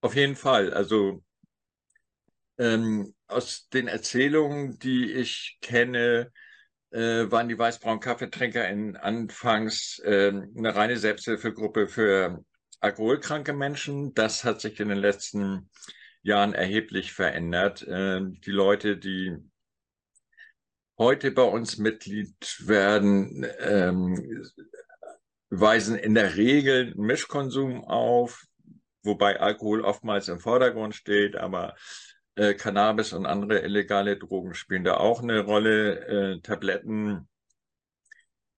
Auf 0.00 0.16
jeden 0.16 0.34
Fall. 0.34 0.72
Also 0.74 1.22
ähm, 2.58 3.14
aus 3.28 3.68
den 3.72 3.86
Erzählungen, 3.86 4.80
die 4.80 5.12
ich 5.12 5.58
kenne, 5.60 6.32
äh, 6.90 7.30
waren 7.30 7.48
die 7.48 7.58
weißbraunen 7.58 8.00
Kaffeetrinker 8.00 8.68
in 8.68 8.96
anfangs 8.96 10.00
äh, 10.04 10.28
eine 10.28 10.74
reine 10.74 10.96
Selbsthilfegruppe 10.96 11.88
für 11.88 12.44
alkoholkranke 12.80 13.52
Menschen. 13.52 14.14
Das 14.14 14.44
hat 14.44 14.60
sich 14.60 14.80
in 14.80 14.88
den 14.88 14.98
letzten 14.98 15.70
Jahren 16.22 16.54
erheblich 16.54 17.12
verändert. 17.12 17.82
Äh, 17.82 18.20
die 18.44 18.50
Leute, 18.50 18.96
die 18.96 19.36
heute 20.98 21.30
bei 21.30 21.42
uns 21.42 21.78
Mitglied 21.78 22.36
werden, 22.66 23.46
ähm, 23.60 24.50
weisen 25.48 25.96
in 25.96 26.14
der 26.14 26.36
Regel 26.36 26.94
Mischkonsum 26.94 27.84
auf, 27.84 28.44
wobei 29.02 29.40
Alkohol 29.40 29.80
oftmals 29.80 30.28
im 30.28 30.40
Vordergrund 30.40 30.94
steht, 30.94 31.36
aber 31.36 31.74
äh, 32.40 32.54
Cannabis 32.54 33.12
und 33.12 33.26
andere 33.26 33.60
illegale 33.60 34.16
Drogen 34.16 34.54
spielen 34.54 34.82
da 34.82 34.96
auch 34.96 35.22
eine 35.22 35.40
Rolle, 35.40 36.36
äh, 36.36 36.40
Tabletten. 36.40 37.28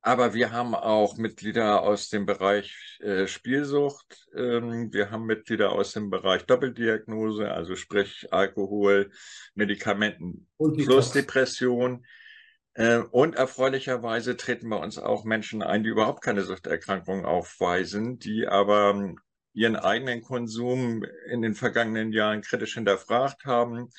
Aber 0.00 0.34
wir 0.34 0.52
haben 0.52 0.76
auch 0.76 1.16
Mitglieder 1.16 1.82
aus 1.82 2.08
dem 2.08 2.24
Bereich 2.24 3.00
äh, 3.00 3.26
Spielsucht. 3.26 4.28
Ähm, 4.36 4.92
wir 4.92 5.10
haben 5.10 5.26
Mitglieder 5.26 5.72
aus 5.72 5.92
dem 5.92 6.10
Bereich 6.10 6.44
Doppeldiagnose, 6.46 7.50
also 7.50 7.74
sprich 7.74 8.28
Alkohol, 8.30 9.10
Medikamenten 9.54 10.48
plus 10.58 11.10
Depression. 11.10 12.06
Äh, 12.74 12.98
und 12.98 13.34
erfreulicherweise 13.34 14.36
treten 14.36 14.70
bei 14.70 14.76
uns 14.76 14.98
auch 14.98 15.24
Menschen 15.24 15.60
ein, 15.60 15.82
die 15.82 15.90
überhaupt 15.90 16.22
keine 16.22 16.42
Suchterkrankungen 16.42 17.24
aufweisen, 17.24 18.20
die 18.20 18.46
aber 18.46 19.14
ihren 19.54 19.76
eigenen 19.76 20.22
Konsum 20.22 21.04
in 21.30 21.42
den 21.42 21.54
vergangenen 21.54 22.12
Jahren 22.12 22.42
kritisch 22.42 22.74
hinterfragt 22.74 23.44
haben 23.44 23.90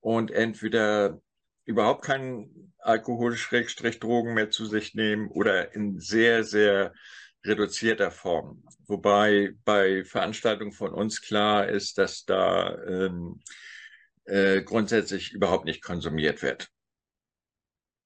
und 0.00 0.30
entweder 0.30 1.20
überhaupt 1.64 2.04
keinen 2.04 2.72
Alkohol-Drogen 2.78 4.34
mehr 4.34 4.50
zu 4.50 4.66
sich 4.66 4.94
nehmen 4.94 5.28
oder 5.28 5.74
in 5.74 6.00
sehr, 6.00 6.44
sehr 6.44 6.92
reduzierter 7.44 8.10
Form. 8.10 8.64
Wobei 8.86 9.54
bei 9.64 10.04
Veranstaltungen 10.04 10.72
von 10.72 10.92
uns 10.92 11.20
klar 11.22 11.68
ist, 11.68 11.98
dass 11.98 12.24
da 12.24 12.76
ähm, 12.84 13.40
äh, 14.24 14.62
grundsätzlich 14.62 15.32
überhaupt 15.32 15.64
nicht 15.64 15.82
konsumiert 15.82 16.42
wird. 16.42 16.68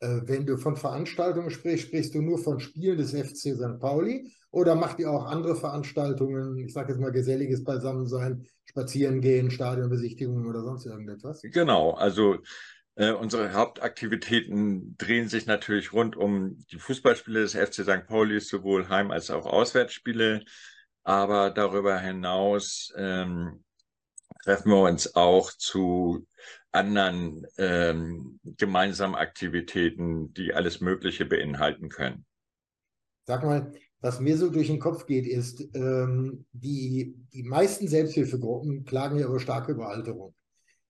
Äh, 0.01 0.21
wenn 0.25 0.47
du 0.47 0.57
von 0.59 0.77
Veranstaltungen 0.77 1.51
sprichst, 1.51 1.89
sprichst 1.89 2.15
du 2.15 2.23
nur 2.23 2.39
von 2.39 2.61
Spielen 2.61 2.99
des 2.99 3.13
FC 3.13 3.55
St. 3.55 3.81
Pauli 3.81 4.31
oder 4.57 4.75
macht 4.75 4.99
ihr 5.01 5.11
auch 5.11 5.27
andere 5.27 5.55
Veranstaltungen, 5.55 6.57
ich 6.57 6.73
sage 6.73 6.93
jetzt 6.93 7.01
mal 7.01 7.13
geselliges 7.13 7.63
Beisammensein, 7.63 8.47
spazieren 8.65 9.21
gehen, 9.21 9.51
Stadionbesichtigungen 9.51 10.47
oder 10.47 10.63
sonst 10.63 10.87
irgendetwas? 10.87 11.43
Genau, 11.43 11.91
also 11.91 12.39
äh, 12.95 13.13
unsere 13.13 13.53
Hauptaktivitäten 13.53 14.97
drehen 14.97 15.29
sich 15.29 15.45
natürlich 15.45 15.93
rund 15.93 16.17
um 16.17 16.57
die 16.71 16.79
Fußballspiele 16.79 17.43
des 17.43 17.55
FC 17.55 17.85
St. 17.85 18.07
Pauli, 18.07 18.41
sowohl 18.41 18.89
Heim- 18.89 19.11
als 19.11 19.31
auch 19.31 19.45
Auswärtsspiele. 19.45 20.43
Aber 21.05 21.51
darüber 21.51 21.99
hinaus 21.99 22.95
ähm, 22.97 23.63
treffen 24.43 24.71
wir 24.71 24.81
uns 24.81 25.15
auch 25.15 25.53
zu 25.53 26.27
anderen 26.73 27.47
ähm, 27.59 28.41
gemeinsamen 28.43 29.17
Aktivitäten, 29.17 30.33
die 30.33 30.55
alles 30.55 30.81
Mögliche 30.81 31.27
beinhalten 31.27 31.91
können. 31.91 32.25
Sag 33.27 33.43
mal, 33.43 33.73
was 34.07 34.21
mir 34.21 34.37
so 34.39 34.51
durch 34.51 34.69
den 34.69 34.79
Kopf 34.79 35.07
geht, 35.07 35.27
ist, 35.27 35.69
ähm, 35.75 36.47
die, 36.53 37.17
die 37.33 37.43
meisten 37.43 37.89
Selbsthilfegruppen 37.89 38.85
klagen 38.85 39.19
ja 39.19 39.27
über 39.27 39.41
starke 39.41 39.73
Überalterung. 39.73 40.33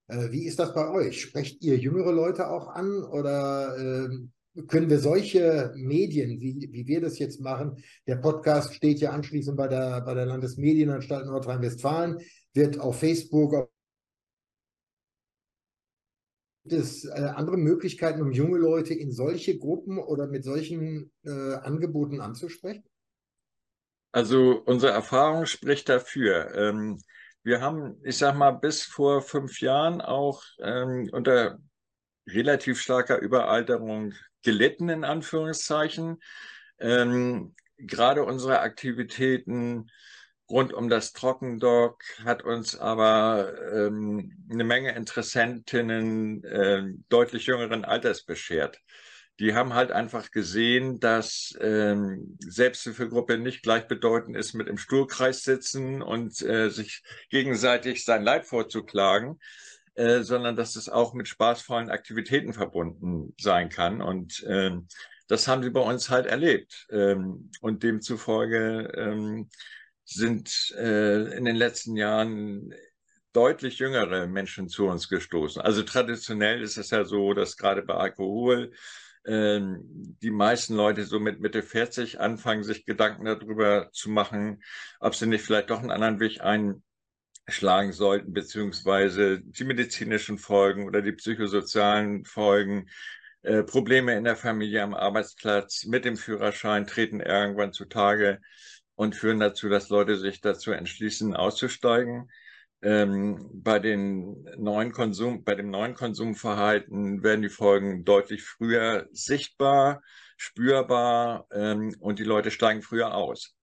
Äh, 0.07 0.29
wie 0.29 0.45
ist 0.45 0.59
das 0.59 0.75
bei 0.75 0.87
euch? 0.91 1.19
Sprecht 1.19 1.63
ihr 1.63 1.77
jüngere 1.77 2.11
Leute 2.11 2.47
auch 2.47 2.67
an 2.67 3.03
oder 3.03 3.75
äh, 3.75 4.61
können 4.67 4.91
wir 4.91 4.99
solche 4.99 5.73
Medien, 5.75 6.39
wie, 6.39 6.69
wie 6.71 6.85
wir 6.85 7.01
das 7.01 7.17
jetzt 7.17 7.41
machen, 7.41 7.83
der 8.05 8.17
Podcast 8.17 8.75
steht 8.75 8.99
ja 8.99 9.09
anschließend 9.09 9.57
bei 9.57 9.67
der, 9.67 10.01
bei 10.01 10.13
der 10.13 10.27
Landesmedienanstalt 10.27 11.25
Nordrhein-Westfalen, 11.25 12.19
wird 12.53 12.79
auf 12.79 12.99
Facebook, 12.99 13.55
auf 13.55 13.69
Gibt 16.67 16.81
es 16.81 17.05
äh, 17.05 17.31
andere 17.33 17.55
Möglichkeiten, 17.55 18.21
um 18.21 18.33
junge 18.33 18.57
Leute 18.57 18.93
in 18.93 19.11
solche 19.11 19.57
Gruppen 19.57 19.99
oder 19.99 20.27
mit 20.27 20.43
solchen 20.43 21.11
äh, 21.23 21.29
Angeboten 21.31 22.19
anzusprechen? 22.19 22.83
Also 24.11 24.61
unsere 24.65 24.91
Erfahrung 24.93 25.45
spricht 25.45 25.89
dafür. 25.89 26.53
Ähm, 26.55 26.99
wir 27.43 27.61
haben, 27.61 27.97
ich 28.03 28.17
sag 28.17 28.35
mal, 28.35 28.51
bis 28.51 28.83
vor 28.83 29.21
fünf 29.21 29.61
Jahren 29.61 30.01
auch 30.01 30.43
ähm, 30.59 31.09
unter 31.11 31.59
relativ 32.27 32.81
starker 32.81 33.19
Überalterung 33.19 34.13
gelitten, 34.43 34.89
in 34.89 35.03
Anführungszeichen. 35.03 36.21
Ähm, 36.79 37.55
gerade 37.77 38.23
unsere 38.23 38.59
Aktivitäten 38.59 39.89
rund 40.49 40.73
um 40.73 40.89
das 40.89 41.13
Trockendock 41.13 42.01
hat 42.23 42.43
uns 42.43 42.77
aber 42.77 43.53
ähm, 43.73 44.45
eine 44.49 44.63
Menge 44.63 44.95
Interessentinnen 44.95 46.43
äh, 46.43 46.83
deutlich 47.09 47.45
jüngeren 47.47 47.85
Alters 47.85 48.23
beschert. 48.23 48.79
Die 49.39 49.53
haben 49.53 49.73
halt 49.73 49.91
einfach 49.91 50.31
gesehen, 50.31 50.99
dass 50.99 51.55
ähm, 51.61 52.37
Selbsthilfegruppe 52.39 53.37
nicht 53.37 53.61
gleichbedeutend 53.61 54.35
ist 54.35 54.53
mit 54.53 54.67
im 54.67 54.77
Stuhlkreis 54.77 55.43
sitzen 55.43 56.01
und 56.01 56.41
äh, 56.41 56.69
sich 56.69 57.03
gegenseitig 57.29 58.03
sein 58.03 58.23
Leid 58.23 58.45
vorzuklagen, 58.45 59.39
äh, 59.93 60.21
sondern 60.21 60.55
dass 60.55 60.75
es 60.75 60.89
auch 60.89 61.13
mit 61.13 61.27
spaßvollen 61.27 61.89
Aktivitäten 61.89 62.53
verbunden 62.53 63.35
sein 63.39 63.69
kann. 63.69 64.01
Und 64.01 64.43
ähm, 64.47 64.87
das 65.27 65.47
haben 65.47 65.61
sie 65.61 65.69
bei 65.69 65.81
uns 65.81 66.09
halt 66.09 66.25
erlebt. 66.25 66.87
Ähm, 66.89 67.51
und 67.61 67.83
demzufolge 67.83 68.91
ähm, 68.95 69.49
sind 70.03 70.73
äh, 70.77 71.35
in 71.37 71.45
den 71.45 71.55
letzten 71.55 71.95
Jahren 71.95 72.73
deutlich 73.33 73.77
jüngere 73.77 74.25
Menschen 74.25 74.67
zu 74.67 74.87
uns 74.87 75.09
gestoßen. 75.09 75.61
Also 75.61 75.83
traditionell 75.83 76.63
ist 76.63 76.77
es 76.77 76.89
ja 76.89 77.03
so, 77.03 77.33
dass 77.33 77.57
gerade 77.57 77.83
bei 77.83 77.93
Alkohol 77.93 78.71
die 79.29 80.31
meisten 80.31 80.75
Leute 80.75 81.03
so 81.03 81.19
mit 81.19 81.41
Mitte 81.41 81.61
40 81.61 82.21
anfangen, 82.21 82.63
sich 82.63 82.85
Gedanken 82.85 83.25
darüber 83.25 83.89
zu 83.91 84.09
machen, 84.09 84.63
ob 84.99 85.15
sie 85.15 85.27
nicht 85.27 85.43
vielleicht 85.43 85.69
doch 85.69 85.79
einen 85.79 85.91
anderen 85.91 86.21
Weg 86.21 86.39
einschlagen 86.41 87.91
sollten, 87.91 88.31
beziehungsweise 88.31 89.41
die 89.41 89.65
medizinischen 89.65 90.37
Folgen 90.37 90.87
oder 90.87 91.01
die 91.01 91.11
psychosozialen 91.11 92.23
Folgen, 92.23 92.89
äh, 93.41 93.63
Probleme 93.63 94.15
in 94.15 94.23
der 94.23 94.37
Familie, 94.37 94.81
am 94.83 94.93
Arbeitsplatz, 94.93 95.85
mit 95.85 96.05
dem 96.05 96.15
Führerschein 96.15 96.87
treten 96.87 97.19
irgendwann 97.19 97.73
zutage 97.73 98.39
und 98.95 99.15
führen 99.15 99.39
dazu, 99.39 99.69
dass 99.69 99.89
Leute 99.89 100.17
sich 100.17 100.41
dazu 100.41 100.71
entschließen, 100.71 101.35
auszusteigen. 101.35 102.29
Ähm, 102.83 103.49
bei, 103.53 103.79
den 103.79 104.45
neuen 104.57 104.91
Konsum, 104.91 105.43
bei 105.43 105.55
dem 105.55 105.71
neuen 105.71 105.95
Konsumverhalten 105.95 107.23
werden 107.23 107.41
die 107.41 107.49
Folgen 107.49 108.05
deutlich 108.05 108.43
früher 108.43 109.07
sichtbar, 109.11 110.03
spürbar 110.37 111.47
ähm, 111.51 111.95
und 111.99 112.19
die 112.19 112.23
Leute 112.23 112.51
steigen 112.51 112.83
früher 112.83 113.15
aus. 113.15 113.55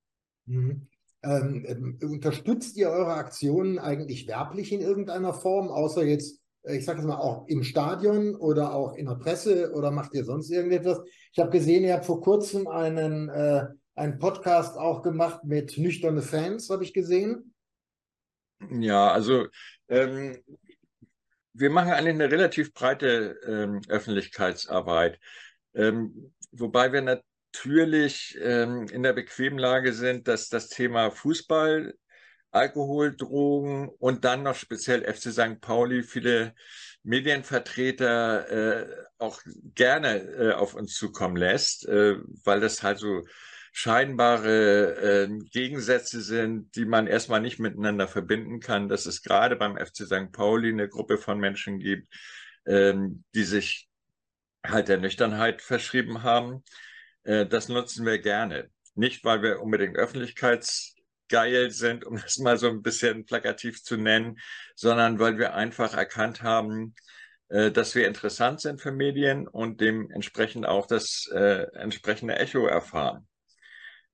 Mhm. 0.46 0.88
Ähm, 1.22 1.64
ähm 1.68 1.98
unterstützt 2.02 2.76
ihr 2.76 2.90
eure 2.90 3.14
Aktionen 3.14 3.78
eigentlich 3.78 4.26
werblich 4.26 4.72
in 4.72 4.80
irgendeiner 4.80 5.32
Form, 5.32 5.68
außer 5.68 6.04
jetzt, 6.04 6.42
äh, 6.64 6.76
ich 6.76 6.84
sage 6.84 6.98
es 6.98 7.06
mal, 7.06 7.18
auch 7.18 7.46
im 7.46 7.62
Stadion 7.62 8.34
oder 8.34 8.74
auch 8.74 8.94
in 8.94 9.06
der 9.06 9.14
Presse 9.14 9.72
oder 9.74 9.92
macht 9.92 10.12
ihr 10.14 10.24
sonst 10.24 10.50
irgendetwas? 10.50 11.00
Ich 11.32 11.38
habe 11.38 11.50
gesehen, 11.50 11.84
ihr 11.84 11.94
habt 11.94 12.06
vor 12.06 12.20
kurzem 12.20 12.66
einen, 12.66 13.28
äh, 13.28 13.66
einen 13.94 14.18
Podcast 14.18 14.76
auch 14.76 15.02
gemacht 15.02 15.44
mit 15.44 15.78
nüchterne 15.78 16.20
Fans, 16.20 16.68
habe 16.68 16.82
ich 16.82 16.92
gesehen. 16.92 17.53
Ja, 18.70 19.10
also 19.10 19.48
ähm, 19.88 20.42
wir 21.52 21.70
machen 21.70 21.92
eigentlich 21.92 22.14
eine 22.14 22.30
relativ 22.30 22.72
breite 22.72 23.38
ähm, 23.46 23.80
Öffentlichkeitsarbeit, 23.88 25.18
ähm, 25.74 26.34
wobei 26.52 26.92
wir 26.92 27.02
natürlich 27.02 28.36
ähm, 28.40 28.86
in 28.88 29.02
der 29.02 29.12
bequemen 29.12 29.58
Lage 29.58 29.92
sind, 29.92 30.28
dass 30.28 30.48
das 30.48 30.68
Thema 30.68 31.10
Fußball, 31.10 31.94
Alkohol, 32.50 33.16
Drogen 33.16 33.88
und 33.98 34.24
dann 34.24 34.44
noch 34.44 34.54
speziell 34.54 35.02
FC 35.04 35.32
St. 35.32 35.60
Pauli 35.60 36.02
viele 36.02 36.54
Medienvertreter 37.02 38.50
äh, 38.50 39.04
auch 39.18 39.40
gerne 39.74 40.18
äh, 40.18 40.52
auf 40.52 40.74
uns 40.74 40.94
zukommen 40.94 41.36
lässt, 41.36 41.86
äh, 41.88 42.16
weil 42.44 42.60
das 42.60 42.82
halt 42.82 42.98
so 42.98 43.22
scheinbare 43.76 45.24
äh, 45.24 45.38
Gegensätze 45.50 46.22
sind, 46.22 46.76
die 46.76 46.84
man 46.84 47.08
erstmal 47.08 47.40
nicht 47.40 47.58
miteinander 47.58 48.06
verbinden 48.06 48.60
kann, 48.60 48.88
dass 48.88 49.04
es 49.04 49.20
gerade 49.20 49.56
beim 49.56 49.76
FC 49.76 50.06
St. 50.06 50.30
Pauli 50.30 50.68
eine 50.68 50.88
Gruppe 50.88 51.18
von 51.18 51.40
Menschen 51.40 51.80
gibt, 51.80 52.06
ähm, 52.66 53.24
die 53.34 53.42
sich 53.42 53.88
halt 54.64 54.86
der 54.86 54.98
Nüchternheit 54.98 55.60
verschrieben 55.60 56.22
haben. 56.22 56.62
Äh, 57.24 57.46
das 57.46 57.68
nutzen 57.68 58.06
wir 58.06 58.20
gerne. 58.20 58.70
Nicht, 58.94 59.24
weil 59.24 59.42
wir 59.42 59.60
unbedingt 59.60 59.96
öffentlichkeitsgeil 59.96 61.72
sind, 61.72 62.04
um 62.04 62.16
das 62.22 62.38
mal 62.38 62.56
so 62.56 62.68
ein 62.68 62.80
bisschen 62.80 63.26
plakativ 63.26 63.82
zu 63.82 63.96
nennen, 63.96 64.38
sondern 64.76 65.18
weil 65.18 65.36
wir 65.36 65.54
einfach 65.54 65.94
erkannt 65.94 66.42
haben, 66.42 66.94
äh, 67.48 67.72
dass 67.72 67.96
wir 67.96 68.06
interessant 68.06 68.60
sind 68.60 68.80
für 68.80 68.92
Medien 68.92 69.48
und 69.48 69.80
dementsprechend 69.80 70.64
auch 70.64 70.86
das 70.86 71.28
äh, 71.34 71.66
entsprechende 71.74 72.36
Echo 72.36 72.68
erfahren. 72.68 73.26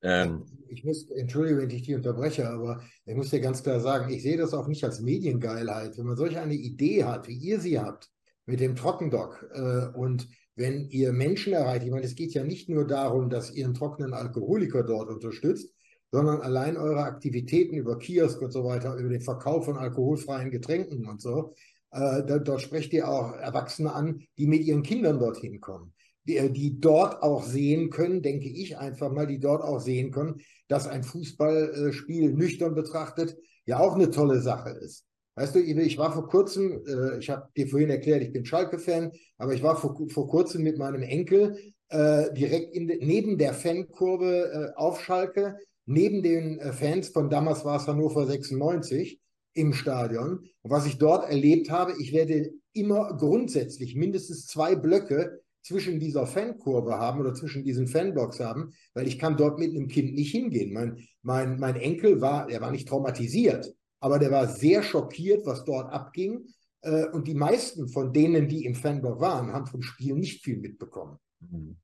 Ähm, 0.02 0.44
ich 0.68 0.84
muss, 0.84 1.10
entschuldige, 1.10 1.58
wenn 1.58 1.70
ich 1.70 1.82
dich 1.82 1.94
unterbreche, 1.94 2.48
aber 2.48 2.82
ich 3.04 3.14
muss 3.14 3.30
dir 3.30 3.40
ganz 3.40 3.62
klar 3.62 3.80
sagen, 3.80 4.12
ich 4.12 4.22
sehe 4.22 4.36
das 4.36 4.54
auch 4.54 4.68
nicht 4.68 4.84
als 4.84 5.00
Mediengeilheit. 5.00 5.98
Wenn 5.98 6.06
man 6.06 6.16
solch 6.16 6.38
eine 6.38 6.54
Idee 6.54 7.04
hat, 7.04 7.28
wie 7.28 7.36
ihr 7.36 7.60
sie 7.60 7.78
habt, 7.78 8.08
mit 8.46 8.60
dem 8.60 8.76
Trockendock 8.76 9.46
äh, 9.52 9.86
und 9.96 10.28
wenn 10.56 10.88
ihr 10.88 11.12
Menschen 11.12 11.52
erreicht, 11.52 11.84
ich 11.84 11.90
meine, 11.90 12.04
es 12.04 12.14
geht 12.14 12.34
ja 12.34 12.44
nicht 12.44 12.68
nur 12.68 12.86
darum, 12.86 13.30
dass 13.30 13.52
ihr 13.52 13.64
einen 13.64 13.74
trockenen 13.74 14.12
Alkoholiker 14.12 14.82
dort 14.82 15.08
unterstützt, 15.08 15.72
sondern 16.12 16.40
allein 16.40 16.76
eure 16.76 17.02
Aktivitäten 17.02 17.76
über 17.76 17.98
Kiosk 17.98 18.40
und 18.42 18.52
so 18.52 18.64
weiter, 18.64 18.96
über 18.96 19.08
den 19.08 19.20
Verkauf 19.20 19.64
von 19.64 19.76
alkoholfreien 19.76 20.50
Getränken 20.50 21.06
und 21.06 21.20
so, 21.20 21.54
äh, 21.92 22.24
da, 22.24 22.38
dort 22.38 22.62
sprecht 22.62 22.92
ihr 22.92 23.08
auch 23.08 23.32
Erwachsene 23.34 23.92
an, 23.92 24.22
die 24.38 24.46
mit 24.46 24.64
ihren 24.64 24.82
Kindern 24.82 25.18
dorthin 25.18 25.60
kommen 25.60 25.94
die, 26.30 26.36
äh, 26.36 26.50
die 26.50 26.80
dort 26.80 27.22
auch 27.22 27.44
sehen 27.44 27.90
können, 27.90 28.22
denke 28.22 28.48
ich 28.48 28.78
einfach 28.78 29.10
mal, 29.10 29.26
die 29.26 29.40
dort 29.40 29.62
auch 29.62 29.80
sehen 29.80 30.10
können, 30.12 30.40
dass 30.68 30.86
ein 30.86 31.02
Fußballspiel 31.02 32.32
nüchtern 32.32 32.74
betrachtet 32.74 33.36
ja 33.66 33.78
auch 33.78 33.94
eine 33.94 34.10
tolle 34.10 34.40
Sache 34.40 34.70
ist. 34.70 35.04
Weißt 35.36 35.54
du, 35.54 35.60
ich 35.60 35.96
war 35.96 36.12
vor 36.12 36.28
kurzem, 36.28 36.82
äh, 36.86 37.18
ich 37.18 37.30
habe 37.30 37.48
dir 37.56 37.68
vorhin 37.68 37.90
erklärt, 37.90 38.22
ich 38.22 38.32
bin 38.32 38.44
Schalke-Fan, 38.44 39.12
aber 39.38 39.54
ich 39.54 39.62
war 39.62 39.76
vor, 39.76 39.96
vor 40.08 40.28
kurzem 40.28 40.62
mit 40.62 40.76
meinem 40.76 41.02
Enkel 41.02 41.56
äh, 41.88 42.32
direkt 42.34 42.74
in, 42.74 42.86
neben 42.86 43.38
der 43.38 43.54
Fankurve 43.54 44.72
äh, 44.74 44.76
auf 44.76 45.02
Schalke, 45.02 45.56
neben 45.86 46.22
den 46.22 46.58
äh, 46.58 46.72
Fans 46.72 47.08
von 47.08 47.30
damals 47.30 47.64
war 47.64 47.76
es 47.76 47.86
Hannover 47.86 48.26
96 48.26 49.20
im 49.54 49.72
Stadion. 49.72 50.44
Und 50.62 50.70
was 50.70 50.86
ich 50.86 50.98
dort 50.98 51.28
erlebt 51.28 51.70
habe, 51.70 51.94
ich 51.98 52.12
werde 52.12 52.50
immer 52.72 53.16
grundsätzlich 53.16 53.94
mindestens 53.94 54.46
zwei 54.46 54.74
Blöcke 54.74 55.40
zwischen 55.62 56.00
dieser 56.00 56.26
Fankurve 56.26 56.98
haben 56.98 57.20
oder 57.20 57.34
zwischen 57.34 57.64
diesen 57.64 57.86
Fanblocks 57.86 58.40
haben, 58.40 58.72
weil 58.94 59.06
ich 59.06 59.18
kann 59.18 59.36
dort 59.36 59.58
mit 59.58 59.70
einem 59.70 59.88
Kind 59.88 60.14
nicht 60.14 60.30
hingehen. 60.30 60.72
Mein, 60.72 61.06
mein, 61.22 61.58
mein 61.58 61.76
Enkel 61.76 62.20
war, 62.20 62.48
er 62.48 62.60
war 62.60 62.70
nicht 62.70 62.88
traumatisiert, 62.88 63.74
aber 64.00 64.18
der 64.18 64.30
war 64.30 64.48
sehr 64.48 64.82
schockiert, 64.82 65.44
was 65.46 65.64
dort 65.64 65.92
abging. 65.92 66.46
Äh, 66.82 67.06
und 67.08 67.28
die 67.28 67.34
meisten 67.34 67.88
von 67.88 68.12
denen, 68.12 68.48
die 68.48 68.64
im 68.64 68.74
Fanblock 68.74 69.20
waren, 69.20 69.52
haben 69.52 69.66
vom 69.66 69.82
Spiel 69.82 70.14
nicht 70.14 70.42
viel 70.42 70.58
mitbekommen. 70.58 71.18
Mhm. 71.40 71.76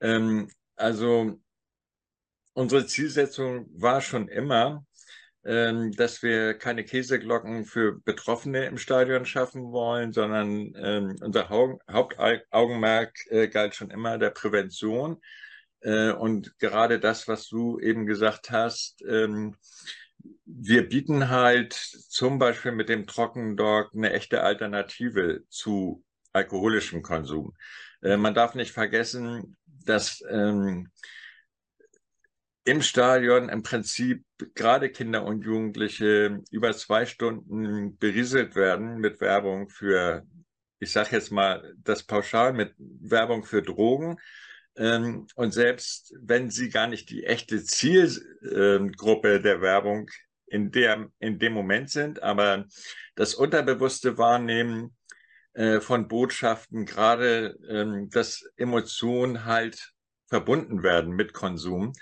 Ähm, 0.00 0.48
also 0.76 1.38
unsere 2.54 2.86
Zielsetzung 2.86 3.68
war 3.74 4.00
schon 4.00 4.28
immer, 4.28 4.84
dass 5.48 6.22
wir 6.22 6.54
keine 6.54 6.84
Käseglocken 6.84 7.64
für 7.64 8.00
Betroffene 8.00 8.66
im 8.66 8.76
Stadion 8.76 9.24
schaffen 9.24 9.72
wollen, 9.72 10.12
sondern 10.12 10.74
ähm, 10.76 11.16
unser 11.22 11.48
Hauptaugenmerk 11.48 13.16
äh, 13.30 13.48
galt 13.48 13.74
schon 13.74 13.90
immer 13.90 14.18
der 14.18 14.30
Prävention. 14.30 15.22
Äh, 15.80 16.10
und 16.10 16.58
gerade 16.58 16.98
das, 17.00 17.28
was 17.28 17.48
du 17.48 17.78
eben 17.80 18.06
gesagt 18.06 18.50
hast, 18.50 19.02
ähm, 19.08 19.56
wir 20.44 20.88
bieten 20.88 21.28
halt 21.28 21.72
zum 21.72 22.38
Beispiel 22.38 22.72
mit 22.72 22.88
dem 22.88 23.06
Trockendog 23.06 23.90
eine 23.94 24.12
echte 24.12 24.42
Alternative 24.42 25.42
zu 25.48 26.04
alkoholischem 26.32 27.02
Konsum. 27.02 27.54
Äh, 28.02 28.16
man 28.16 28.34
darf 28.34 28.54
nicht 28.54 28.72
vergessen, 28.72 29.56
dass 29.84 30.22
ähm, 30.28 30.90
im 32.68 32.82
Stadion 32.82 33.48
im 33.48 33.62
Prinzip 33.62 34.26
gerade 34.54 34.90
Kinder 34.90 35.24
und 35.24 35.42
Jugendliche 35.42 36.42
über 36.50 36.76
zwei 36.76 37.06
Stunden 37.06 37.96
berieselt 37.96 38.56
werden 38.56 38.98
mit 38.98 39.22
Werbung 39.22 39.70
für, 39.70 40.26
ich 40.78 40.92
sage 40.92 41.16
jetzt 41.16 41.32
mal 41.32 41.74
das 41.82 42.02
pauschal, 42.02 42.52
mit 42.52 42.74
Werbung 42.76 43.44
für 43.44 43.62
Drogen. 43.62 44.18
Ähm, 44.76 45.28
und 45.34 45.52
selbst 45.52 46.14
wenn 46.20 46.50
sie 46.50 46.68
gar 46.68 46.88
nicht 46.88 47.08
die 47.08 47.24
echte 47.24 47.64
Zielgruppe 47.64 49.40
der 49.40 49.62
Werbung 49.62 50.10
in, 50.44 50.70
der, 50.70 51.08
in 51.20 51.38
dem 51.38 51.54
Moment 51.54 51.88
sind, 51.88 52.22
aber 52.22 52.66
das 53.14 53.34
unterbewusste 53.34 54.18
Wahrnehmen 54.18 54.94
äh, 55.54 55.80
von 55.80 56.06
Botschaften, 56.06 56.84
gerade 56.84 57.56
ähm, 57.66 58.10
dass 58.10 58.44
Emotionen 58.56 59.46
halt 59.46 59.94
verbunden 60.26 60.82
werden 60.82 61.14
mit 61.14 61.32
Konsum, 61.32 61.94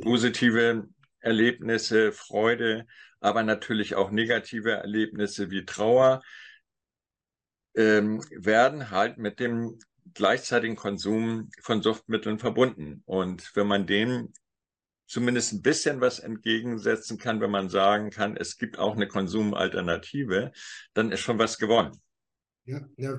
positive 0.00 0.88
Erlebnisse, 1.20 2.12
Freude, 2.12 2.86
aber 3.20 3.42
natürlich 3.42 3.94
auch 3.94 4.10
negative 4.10 4.72
Erlebnisse 4.72 5.50
wie 5.50 5.64
Trauer 5.64 6.22
ähm, 7.74 8.22
werden 8.30 8.90
halt 8.90 9.18
mit 9.18 9.40
dem 9.40 9.78
gleichzeitigen 10.14 10.76
Konsum 10.76 11.50
von 11.60 11.82
Suchtmitteln 11.82 12.38
verbunden. 12.38 13.02
Und 13.04 13.54
wenn 13.54 13.66
man 13.66 13.86
dem 13.86 14.32
zumindest 15.06 15.52
ein 15.52 15.62
bisschen 15.62 16.00
was 16.00 16.18
entgegensetzen 16.18 17.18
kann, 17.18 17.40
wenn 17.40 17.50
man 17.50 17.68
sagen 17.68 18.10
kann, 18.10 18.36
es 18.36 18.58
gibt 18.58 18.78
auch 18.78 18.94
eine 18.94 19.08
Konsumalternative, 19.08 20.52
dann 20.94 21.12
ist 21.12 21.20
schon 21.20 21.38
was 21.38 21.58
gewonnen. 21.58 21.92
Ja, 22.66 22.86
ja, 22.98 23.18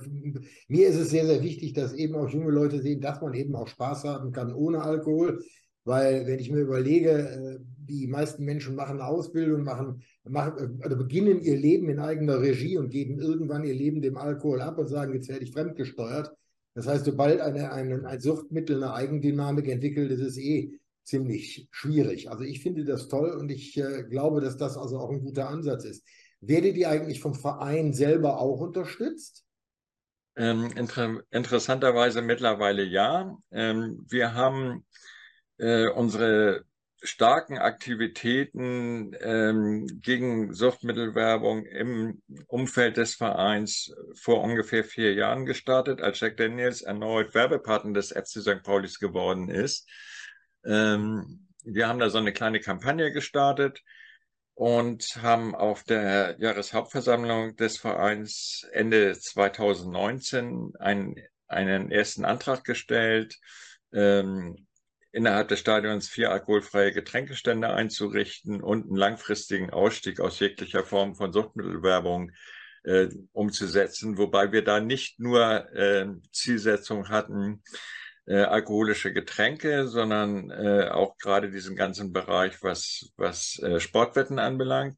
mir 0.68 0.88
ist 0.88 0.98
es 0.98 1.10
sehr, 1.10 1.26
sehr 1.26 1.42
wichtig, 1.42 1.74
dass 1.74 1.94
eben 1.94 2.14
auch 2.14 2.30
junge 2.30 2.52
Leute 2.52 2.80
sehen, 2.82 3.02
dass 3.02 3.20
man 3.20 3.34
eben 3.34 3.56
auch 3.56 3.68
Spaß 3.68 4.04
haben 4.04 4.32
kann 4.32 4.54
ohne 4.54 4.84
Alkohol. 4.84 5.44
Weil 5.90 6.28
wenn 6.28 6.38
ich 6.38 6.52
mir 6.52 6.60
überlege, 6.60 7.10
äh, 7.10 7.58
die 7.88 8.06
meisten 8.06 8.46
Menschen 8.46 8.76
machen 8.76 9.02
Ausbildung, 9.02 9.64
machen, 9.64 10.04
machen, 10.24 10.80
oder 10.86 10.96
beginnen 10.96 11.42
ihr 11.42 11.58
Leben 11.58 11.90
in 11.90 11.98
eigener 11.98 12.40
Regie 12.40 12.78
und 12.78 12.92
geben 12.92 13.18
irgendwann 13.18 13.64
ihr 13.64 13.74
Leben 13.74 14.00
dem 14.00 14.16
Alkohol 14.16 14.62
ab 14.62 14.78
und 14.78 14.88
sagen, 14.88 15.16
jetzt 15.16 15.30
werde 15.30 15.44
ich 15.44 15.52
fremdgesteuert. 15.52 16.32
Das 16.76 16.86
heißt, 16.86 17.06
sobald 17.06 17.42
eine, 17.42 17.72
eine, 17.72 18.06
ein 18.06 18.20
Suchtmittel 18.20 18.84
eine 18.84 18.94
Eigendynamik 18.94 19.68
entwickelt, 19.68 20.12
ist 20.12 20.22
es 20.22 20.38
eh 20.38 20.80
ziemlich 21.06 21.68
schwierig. 21.72 22.30
Also 22.30 22.44
ich 22.44 22.62
finde 22.62 22.86
das 22.86 23.08
toll 23.08 23.32
und 23.32 23.50
ich 23.50 23.76
äh, 23.76 24.04
glaube, 24.04 24.42
dass 24.42 24.58
das 24.58 24.78
also 24.78 25.00
auch 25.00 25.10
ein 25.10 25.22
guter 25.22 25.50
Ansatz 25.50 25.86
ist. 25.86 26.06
Werdet 26.40 26.78
ihr 26.78 26.88
eigentlich 26.92 27.20
vom 27.20 27.34
Verein 27.34 27.94
selber 27.94 28.40
auch 28.40 28.60
unterstützt? 28.60 29.44
Ähm, 30.36 30.70
inter 30.76 31.24
interessanterweise 31.32 32.22
mittlerweile 32.22 32.84
ja. 32.84 33.36
Ähm, 33.50 34.06
wir 34.08 34.36
haben 34.36 34.86
äh, 35.60 35.88
unsere 35.88 36.64
starken 37.02 37.58
Aktivitäten 37.58 39.16
ähm, 39.22 39.88
gegen 40.02 40.54
Suchtmittelwerbung 40.54 41.66
im 41.66 42.22
Umfeld 42.48 42.98
des 42.98 43.16
Vereins 43.16 43.94
vor 44.16 44.42
ungefähr 44.42 44.84
vier 44.84 45.14
Jahren 45.14 45.46
gestartet, 45.46 46.02
als 46.02 46.20
Jack 46.20 46.38
Daniels 46.38 46.82
erneut 46.82 47.34
Werbepartner 47.34 47.94
des 47.94 48.10
FC 48.10 48.42
St. 48.42 48.64
Paulis 48.64 49.00
geworden 49.00 49.50
ist. 49.50 49.88
Ähm, 50.66 51.48
wir 51.64 51.88
haben 51.88 52.00
da 52.00 52.10
so 52.10 52.18
eine 52.18 52.34
kleine 52.34 52.60
Kampagne 52.60 53.12
gestartet 53.12 53.82
und 54.56 55.06
haben 55.22 55.56
auf 55.56 55.84
der 55.84 56.36
Jahreshauptversammlung 56.40 57.56
des 57.56 57.78
Vereins 57.78 58.68
Ende 58.74 59.18
2019 59.18 60.74
einen, 60.80 61.16
einen 61.48 61.92
ersten 61.92 62.26
Antrag 62.26 62.66
gestellt, 62.66 63.38
ähm, 63.94 64.68
innerhalb 65.12 65.48
des 65.48 65.60
Stadions 65.60 66.08
vier 66.08 66.32
alkoholfreie 66.32 66.92
Getränkestände 66.92 67.70
einzurichten 67.70 68.62
und 68.62 68.86
einen 68.88 68.96
langfristigen 68.96 69.70
Ausstieg 69.70 70.20
aus 70.20 70.40
jeglicher 70.40 70.84
Form 70.84 71.16
von 71.16 71.34
Suchtmittelwerbung 71.34 72.32
äh, 72.84 73.08
umzusetzen, 73.32 74.18
wobei 74.18 74.52
wir 74.52 74.64
da 74.64 74.80
nicht 74.80 75.20
nur 75.20 75.74
äh, 75.76 76.08
Zielsetzung 76.32 77.10
hatten, 77.10 77.64
äh, 78.26 78.44
alkoholische 78.44 79.12
Getränke, 79.12 79.88
sondern 79.88 80.52
äh, 80.52 80.88
auch 80.90 81.18
gerade 81.18 81.50
diesen 81.50 81.76
ganzen 81.76 82.14
Bereich, 82.14 82.62
was, 82.62 83.12
was 83.18 83.60
äh, 83.60 83.80
Sportwetten 83.80 84.40
anbelangt. 84.40 84.98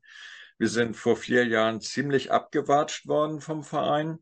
Wir 0.58 0.68
sind 0.68 0.96
vor 0.96 1.16
vier 1.16 1.46
Jahren 1.48 1.82
ziemlich 1.82 2.32
abgewatscht 2.32 3.08
worden 3.08 3.42
vom 3.42 3.64
Verein, 3.64 4.20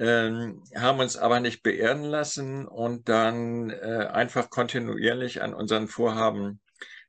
ähm, 0.00 0.62
haben 0.74 0.98
uns 0.98 1.18
aber 1.18 1.40
nicht 1.40 1.62
beehren 1.62 2.04
lassen 2.04 2.66
und 2.66 3.10
dann 3.10 3.68
äh, 3.68 4.08
einfach 4.10 4.48
kontinuierlich 4.48 5.42
an 5.42 5.52
unseren 5.52 5.88
Vorhaben 5.88 6.60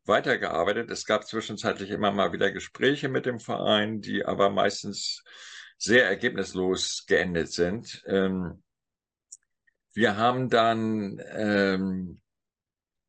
weitergearbeitet. 0.04 0.91
Es 0.91 1.06
gab 1.06 1.25
zwischenzeitlich 1.25 1.89
immer 1.89 2.12
mal 2.12 2.34
wieder 2.34 2.51
Gespräche 2.51 3.08
mit 3.08 3.25
dem 3.25 3.39
Verein, 3.39 4.01
die 4.01 4.25
aber 4.25 4.49
meistens 4.49 5.23
sehr 5.77 6.06
ergebnislos 6.06 7.06
geendet 7.08 7.54
sind. 7.54 8.04
Ähm, 8.08 8.62
wir 9.93 10.17
haben 10.17 10.49
dann 10.49 11.21
ähm, 11.32 12.19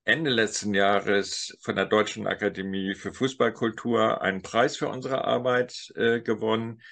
Ende 0.04 0.30
letzten 0.30 0.74
Jahres 0.74 1.58
von 1.60 1.74
der 1.74 1.86
Deutschen 1.86 2.28
Akademie 2.28 2.94
für 2.94 3.12
Fußballkultur 3.12 4.22
einen 4.22 4.42
Preis 4.42 4.76
für 4.76 4.88
unsere 4.88 5.24
Arbeit 5.24 5.92
äh, 5.96 6.20
gewonnen. 6.20 6.82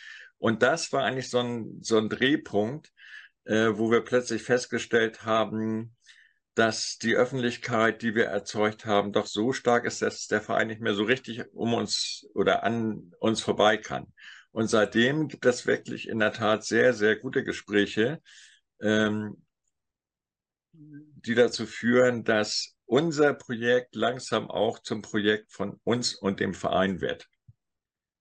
Und 0.41 0.63
das 0.63 0.91
war 0.93 1.05
eigentlich 1.05 1.29
so 1.31 1.39
ein, 1.39 1.79
so 1.83 1.99
ein 1.99 2.09
Drehpunkt, 2.09 2.93
äh, 3.45 3.69
wo 3.75 3.91
wir 3.91 4.01
plötzlich 4.01 4.43
festgestellt 4.43 5.25
haben, 5.25 5.95
dass 6.55 6.99
die 6.99 7.15
Öffentlichkeit, 7.15 8.03
die 8.03 8.15
wir 8.15 8.25
erzeugt 8.27 8.87
haben, 8.87 9.13
doch 9.13 9.27
so 9.27 9.53
stark 9.53 9.85
ist, 9.85 10.03
dass 10.03 10.27
der 10.27 10.41
Verein 10.41 10.69
nicht 10.69 10.81
mehr 10.81 10.95
so 10.95 11.05
richtig 11.05 11.45
um 11.53 11.75
uns 11.75 12.27
oder 12.35 12.65
an 12.65 13.13
uns 13.21 13.41
vorbei 13.41 13.77
kann. 13.77 14.13
Und 14.51 14.69
seitdem 14.69 15.29
gibt 15.29 15.45
es 15.45 15.67
wirklich 15.67 16.09
in 16.09 16.19
der 16.19 16.33
Tat 16.33 16.65
sehr, 16.65 16.95
sehr 16.95 17.17
gute 17.17 17.45
Gespräche, 17.45 18.21
ähm, 18.81 19.45
die 20.73 21.35
dazu 21.35 21.67
führen, 21.67 22.25
dass 22.25 22.77
unser 22.87 23.35
Projekt 23.35 23.95
langsam 23.95 24.51
auch 24.51 24.79
zum 24.81 25.03
Projekt 25.03 25.53
von 25.53 25.79
uns 25.85 26.15
und 26.15 26.41
dem 26.41 26.55
Verein 26.55 27.01
wird. 27.01 27.29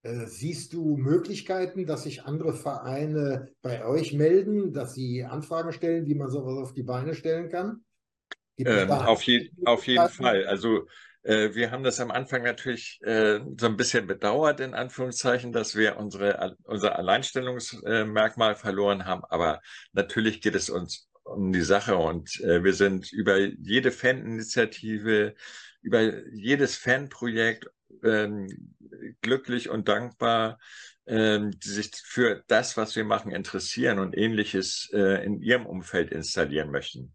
Äh, 0.01 0.25
siehst 0.27 0.73
du 0.73 0.95
Möglichkeiten, 0.95 1.85
dass 1.85 2.03
sich 2.03 2.23
andere 2.23 2.53
Vereine 2.53 3.49
bei 3.61 3.85
euch 3.85 4.13
melden, 4.13 4.71
dass 4.71 4.93
sie 4.93 5.25
Anfragen 5.25 5.73
stellen, 5.73 6.05
wie 6.05 6.15
man 6.15 6.29
sowas 6.29 6.57
auf 6.57 6.73
die 6.73 6.83
Beine 6.83 7.13
stellen 7.15 7.49
kann? 7.49 7.83
Ähm, 8.57 8.89
auf, 8.91 9.23
je 9.23 9.51
auf 9.65 9.87
jeden 9.87 10.09
Fall. 10.09 10.45
Also 10.45 10.87
äh, 11.23 11.53
wir 11.53 11.71
haben 11.71 11.83
das 11.83 11.99
am 11.99 12.11
Anfang 12.11 12.43
natürlich 12.43 12.99
äh, 13.03 13.39
so 13.57 13.65
ein 13.65 13.77
bisschen 13.77 14.07
bedauert, 14.07 14.59
in 14.61 14.73
Anführungszeichen, 14.73 15.51
dass 15.51 15.75
wir 15.75 15.97
unsere, 15.97 16.55
unser 16.63 16.97
Alleinstellungsmerkmal 16.97 18.55
verloren 18.55 19.05
haben. 19.05 19.23
Aber 19.29 19.61
natürlich 19.91 20.41
geht 20.41 20.55
es 20.55 20.69
uns 20.69 21.09
um 21.23 21.51
die 21.51 21.61
Sache 21.61 21.97
und 21.97 22.39
äh, 22.41 22.63
wir 22.63 22.73
sind 22.73 23.11
über 23.11 23.37
jede 23.37 23.91
Faninitiative, 23.91 25.35
über 25.81 26.25
jedes 26.33 26.75
Fanprojekt 26.75 27.67
ähm, 28.03 28.47
glücklich 29.21 29.69
und 29.69 29.87
dankbar, 29.87 30.59
ähm, 31.05 31.51
die 31.51 31.69
sich 31.69 31.91
für 32.03 32.43
das, 32.47 32.77
was 32.77 32.95
wir 32.95 33.03
machen, 33.03 33.31
interessieren 33.31 33.99
und 33.99 34.17
ähnliches 34.17 34.89
äh, 34.93 35.23
in 35.25 35.41
ihrem 35.41 35.65
Umfeld 35.65 36.11
installieren 36.11 36.71
möchten. 36.71 37.13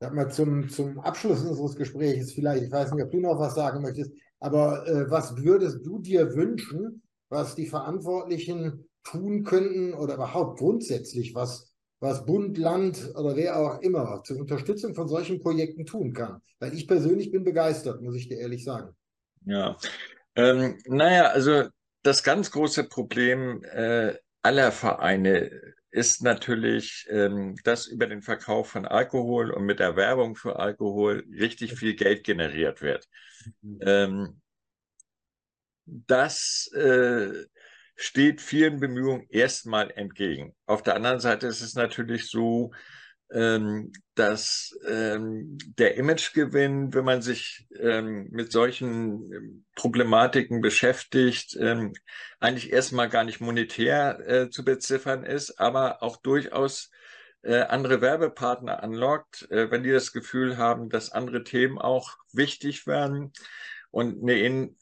Sag 0.00 0.14
mal, 0.14 0.30
zum, 0.30 0.68
zum 0.68 1.00
Abschluss 1.00 1.42
unseres 1.42 1.76
Gesprächs 1.76 2.32
vielleicht, 2.32 2.64
ich 2.64 2.70
weiß 2.70 2.92
nicht, 2.92 3.04
ob 3.04 3.10
du 3.10 3.20
noch 3.20 3.38
was 3.38 3.54
sagen 3.54 3.82
möchtest, 3.82 4.12
aber 4.40 4.86
äh, 4.86 5.10
was 5.10 5.36
würdest 5.36 5.86
du 5.86 5.98
dir 5.98 6.34
wünschen, 6.34 7.02
was 7.28 7.54
die 7.54 7.66
Verantwortlichen 7.66 8.86
tun 9.04 9.44
könnten 9.44 9.94
oder 9.94 10.14
überhaupt 10.14 10.58
grundsätzlich, 10.58 11.34
was 11.34 11.72
was 12.00 12.26
Bund, 12.26 12.58
Land 12.58 13.12
oder 13.14 13.36
wer 13.36 13.58
auch 13.58 13.80
immer 13.80 14.22
zur 14.22 14.38
Unterstützung 14.38 14.94
von 14.94 15.08
solchen 15.08 15.40
Projekten 15.40 15.86
tun 15.86 16.12
kann. 16.12 16.40
Weil 16.58 16.74
ich 16.74 16.86
persönlich 16.86 17.30
bin 17.30 17.44
begeistert, 17.44 18.02
muss 18.02 18.16
ich 18.16 18.28
dir 18.28 18.38
ehrlich 18.38 18.64
sagen. 18.64 18.94
Ja, 19.46 19.76
ähm, 20.34 20.78
naja, 20.86 21.28
also 21.28 21.68
das 22.02 22.22
ganz 22.22 22.50
große 22.50 22.84
Problem 22.84 23.62
äh, 23.64 24.14
aller 24.42 24.72
Vereine 24.72 25.50
ist 25.90 26.22
natürlich, 26.22 27.06
ähm, 27.08 27.56
dass 27.64 27.86
über 27.86 28.06
den 28.06 28.22
Verkauf 28.22 28.68
von 28.68 28.86
Alkohol 28.86 29.50
und 29.50 29.64
mit 29.64 29.78
der 29.78 29.96
Werbung 29.96 30.36
für 30.36 30.58
Alkohol 30.58 31.24
richtig 31.30 31.74
viel 31.74 31.94
Geld 31.94 32.24
generiert 32.24 32.82
wird. 32.82 33.08
Mhm. 33.62 33.78
Ähm, 33.80 34.40
das 35.86 36.70
äh, 36.74 37.44
steht 37.94 38.40
vielen 38.40 38.80
Bemühungen 38.80 39.26
erstmal 39.30 39.90
entgegen. 39.92 40.54
Auf 40.66 40.82
der 40.82 40.96
anderen 40.96 41.20
Seite 41.20 41.46
ist 41.46 41.62
es 41.62 41.74
natürlich 41.74 42.28
so, 42.28 42.72
ähm, 43.32 43.92
dass 44.14 44.78
ähm, 44.88 45.58
der 45.78 45.96
Imagegewinn, 45.96 46.94
wenn 46.94 47.04
man 47.04 47.22
sich 47.22 47.66
ähm, 47.78 48.28
mit 48.30 48.52
solchen 48.52 49.32
ähm, 49.32 49.64
Problematiken 49.74 50.60
beschäftigt, 50.60 51.56
ähm, 51.60 51.92
eigentlich 52.40 52.72
erstmal 52.72 53.08
gar 53.08 53.24
nicht 53.24 53.40
monetär 53.40 54.20
äh, 54.26 54.50
zu 54.50 54.64
beziffern 54.64 55.24
ist, 55.24 55.58
aber 55.58 56.02
auch 56.02 56.16
durchaus 56.18 56.90
äh, 57.42 57.62
andere 57.62 58.00
Werbepartner 58.00 58.82
anlockt, 58.82 59.50
äh, 59.50 59.70
wenn 59.70 59.82
die 59.82 59.92
das 59.92 60.12
Gefühl 60.12 60.56
haben, 60.56 60.88
dass 60.88 61.12
andere 61.12 61.44
Themen 61.44 61.78
auch 61.78 62.16
wichtig 62.32 62.86
werden 62.86 63.32
und 63.96 64.22
eine, 64.22 64.34
einen 64.34 64.76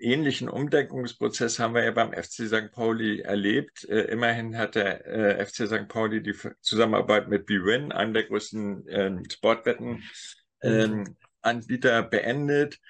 ähnlichen 0.00 0.48
Umdenkungsprozess 0.48 1.60
haben 1.60 1.74
wir 1.74 1.84
ja 1.84 1.92
beim 1.92 2.12
FC 2.12 2.48
St. 2.48 2.72
Pauli 2.72 3.20
erlebt. 3.20 3.88
Äh, 3.88 4.06
immerhin 4.06 4.58
hat 4.58 4.74
der 4.74 5.06
äh, 5.06 5.46
FC 5.46 5.68
St. 5.68 5.86
Pauli 5.86 6.24
die 6.24 6.34
Zusammenarbeit 6.60 7.28
mit 7.28 7.46
BWin, 7.46 7.92
einem 7.92 8.14
der 8.14 8.24
größten 8.24 8.84
ähm, 8.88 9.22
Sportwettenanbieter, 9.30 11.98
ähm, 12.00 12.10
beendet. 12.10 12.80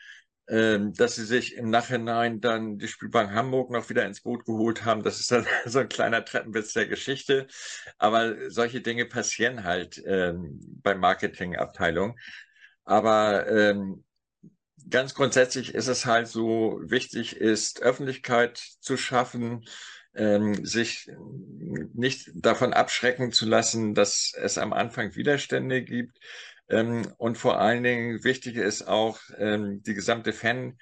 Ähm, 0.48 0.94
dass 0.94 1.16
sie 1.16 1.26
sich 1.26 1.56
im 1.56 1.68
Nachhinein 1.68 2.40
dann 2.40 2.78
die 2.78 2.88
Spielbank 2.88 3.32
Hamburg 3.32 3.70
noch 3.70 3.90
wieder 3.90 4.06
ins 4.06 4.22
Boot 4.22 4.46
geholt 4.46 4.86
haben. 4.86 5.02
Das 5.02 5.20
ist 5.20 5.30
dann 5.30 5.44
so 5.66 5.80
ein 5.80 5.90
kleiner 5.90 6.24
Treppenwitz 6.24 6.72
der 6.72 6.86
Geschichte. 6.86 7.46
Aber 7.98 8.50
solche 8.50 8.80
Dinge 8.80 9.04
passieren 9.04 9.64
halt 9.64 10.02
ähm, 10.06 10.80
bei 10.82 10.94
Marketingabteilungen. 10.94 12.18
Aber 12.84 13.46
ähm, 13.50 14.02
ganz 14.90 15.14
grundsätzlich 15.14 15.74
ist 15.74 15.88
es 15.88 16.06
halt 16.06 16.28
so, 16.28 16.80
wichtig 16.82 17.36
ist, 17.36 17.82
Öffentlichkeit 17.82 18.58
zu 18.80 18.96
schaffen, 18.96 19.64
ähm, 20.14 20.64
sich 20.64 21.10
nicht 21.94 22.30
davon 22.34 22.72
abschrecken 22.72 23.32
zu 23.32 23.46
lassen, 23.46 23.94
dass 23.94 24.32
es 24.36 24.58
am 24.58 24.72
Anfang 24.72 25.14
Widerstände 25.14 25.82
gibt. 25.82 26.18
Ähm, 26.68 27.12
und 27.18 27.38
vor 27.38 27.60
allen 27.60 27.82
Dingen 27.82 28.24
wichtig 28.24 28.56
ist 28.56 28.86
auch 28.88 29.20
ähm, 29.38 29.82
die 29.82 29.94
gesamte 29.94 30.32
Fan, 30.32 30.78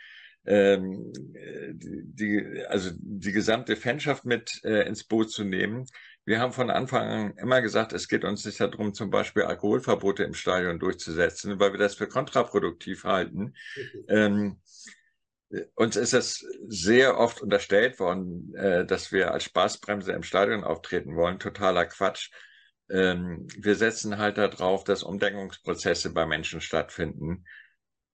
ähm, 0.47 1.13
die, 1.15 2.65
also 2.69 2.91
die 2.95 3.33
gesamte 3.33 3.77
Fanschaft 3.77 4.25
mit 4.25 4.61
äh, 4.65 4.87
ins 4.87 5.05
Boot 5.05 5.31
zu 5.31 5.45
nehmen, 5.45 5.87
wir 6.27 6.41
haben 6.41 6.53
von 6.53 6.71
Anfang 6.71 7.09
an 7.09 7.35
immer 7.39 7.63
gesagt, 7.63 7.93
es 7.93 8.09
geht 8.09 8.25
uns 8.25 8.45
nicht 8.45 8.61
darum, 8.61 8.93
zum 8.93 9.11
Beispiel 9.11 9.45
Alkoholverbote 9.45 10.25
im 10.25 10.35
Stadion 10.35 10.81
durchzusetzen, 10.81 11.61
weil 11.61 11.73
wir 11.73 11.79
das 11.79 11.95
für 11.95 12.09
kontraproduktiv 12.09 13.05
halten. 13.05 13.55
Ähm, 14.09 14.61
uns 15.77 15.95
ist 15.95 16.15
es 16.15 16.45
sehr 16.67 17.17
oft 17.19 17.41
unterstellt 17.41 18.01
worden, 18.01 18.53
äh, 18.57 18.85
dass 18.85 19.13
wir 19.13 19.33
als 19.33 19.45
Spaßbremse 19.45 20.13
im 20.13 20.25
Stadion 20.25 20.65
auftreten 20.65 21.15
wollen. 21.15 21.39
Totaler 21.39 21.87
Quatsch. 21.87 22.33
Ähm, 22.91 23.47
wir 23.57 23.77
setzen 23.77 24.19
halt 24.19 24.37
darauf, 24.37 24.83
dass 24.83 25.05
Umdenkungsprozesse 25.05 26.13
bei 26.13 26.27
Menschen 26.27 26.61
stattfinden. 26.61 27.45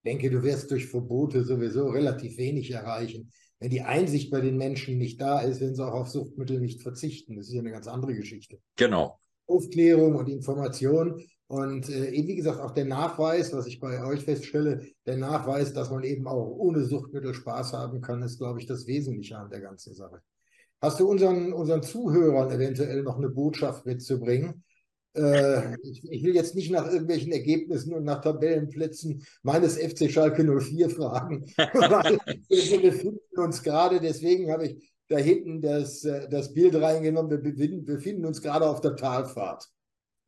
Ich 0.02 0.10
denke, 0.10 0.30
du 0.30 0.42
wirst 0.42 0.70
durch 0.70 0.86
Verbote 0.86 1.44
sowieso 1.44 1.88
relativ 1.88 2.36
wenig 2.36 2.70
erreichen 2.72 3.32
wenn 3.62 3.70
die 3.70 3.82
Einsicht 3.82 4.32
bei 4.32 4.40
den 4.40 4.56
Menschen 4.56 4.98
nicht 4.98 5.20
da 5.20 5.40
ist, 5.40 5.60
werden 5.60 5.76
sie 5.76 5.86
auch 5.86 5.94
auf 5.94 6.08
Suchtmittel 6.08 6.58
nicht 6.58 6.82
verzichten. 6.82 7.36
Das 7.36 7.46
ist 7.46 7.52
ja 7.52 7.60
eine 7.60 7.70
ganz 7.70 7.86
andere 7.86 8.12
Geschichte. 8.12 8.58
Genau. 8.74 9.20
Aufklärung 9.46 10.16
und 10.16 10.28
Information 10.28 11.22
und 11.46 11.88
äh, 11.88 12.10
wie 12.10 12.34
gesagt 12.34 12.58
auch 12.58 12.72
der 12.72 12.86
Nachweis, 12.86 13.52
was 13.52 13.66
ich 13.66 13.78
bei 13.78 14.04
euch 14.04 14.24
feststelle, 14.24 14.84
der 15.06 15.16
Nachweis, 15.16 15.72
dass 15.72 15.90
man 15.90 16.02
eben 16.02 16.26
auch 16.26 16.48
ohne 16.48 16.84
Suchtmittel 16.84 17.34
Spaß 17.34 17.74
haben 17.74 18.00
kann, 18.00 18.22
ist, 18.22 18.38
glaube 18.38 18.58
ich, 18.58 18.66
das 18.66 18.88
Wesentliche 18.88 19.38
an 19.38 19.48
der 19.48 19.60
ganzen 19.60 19.94
Sache. 19.94 20.22
Hast 20.80 20.98
du 20.98 21.08
unseren, 21.08 21.52
unseren 21.52 21.84
Zuhörern 21.84 22.50
eventuell 22.50 23.04
noch 23.04 23.18
eine 23.18 23.28
Botschaft 23.28 23.86
mitzubringen? 23.86 24.64
Äh, 25.14 25.76
ich, 25.82 26.22
will 26.22 26.34
jetzt 26.34 26.54
nicht 26.54 26.70
nach 26.70 26.86
irgendwelchen 26.86 27.32
Ergebnissen 27.32 27.92
und 27.92 28.04
nach 28.04 28.22
Tabellenplätzen 28.22 29.26
meines 29.42 29.76
FC 29.76 30.10
Schalke 30.10 30.42
04 30.42 30.88
fragen, 30.88 31.44
weil 31.56 32.18
wir 32.48 32.82
befinden 32.82 33.20
uns 33.36 33.62
gerade, 33.62 34.00
deswegen 34.00 34.50
habe 34.50 34.66
ich 34.66 34.92
da 35.08 35.18
hinten 35.18 35.60
das, 35.60 36.04
äh, 36.04 36.28
das 36.30 36.54
Bild 36.54 36.74
reingenommen, 36.74 37.30
wir 37.30 37.38
befinden, 37.38 37.84
befinden 37.84 38.24
uns 38.24 38.40
gerade 38.40 38.66
auf 38.66 38.80
der 38.80 38.96
Talfahrt. 38.96 39.68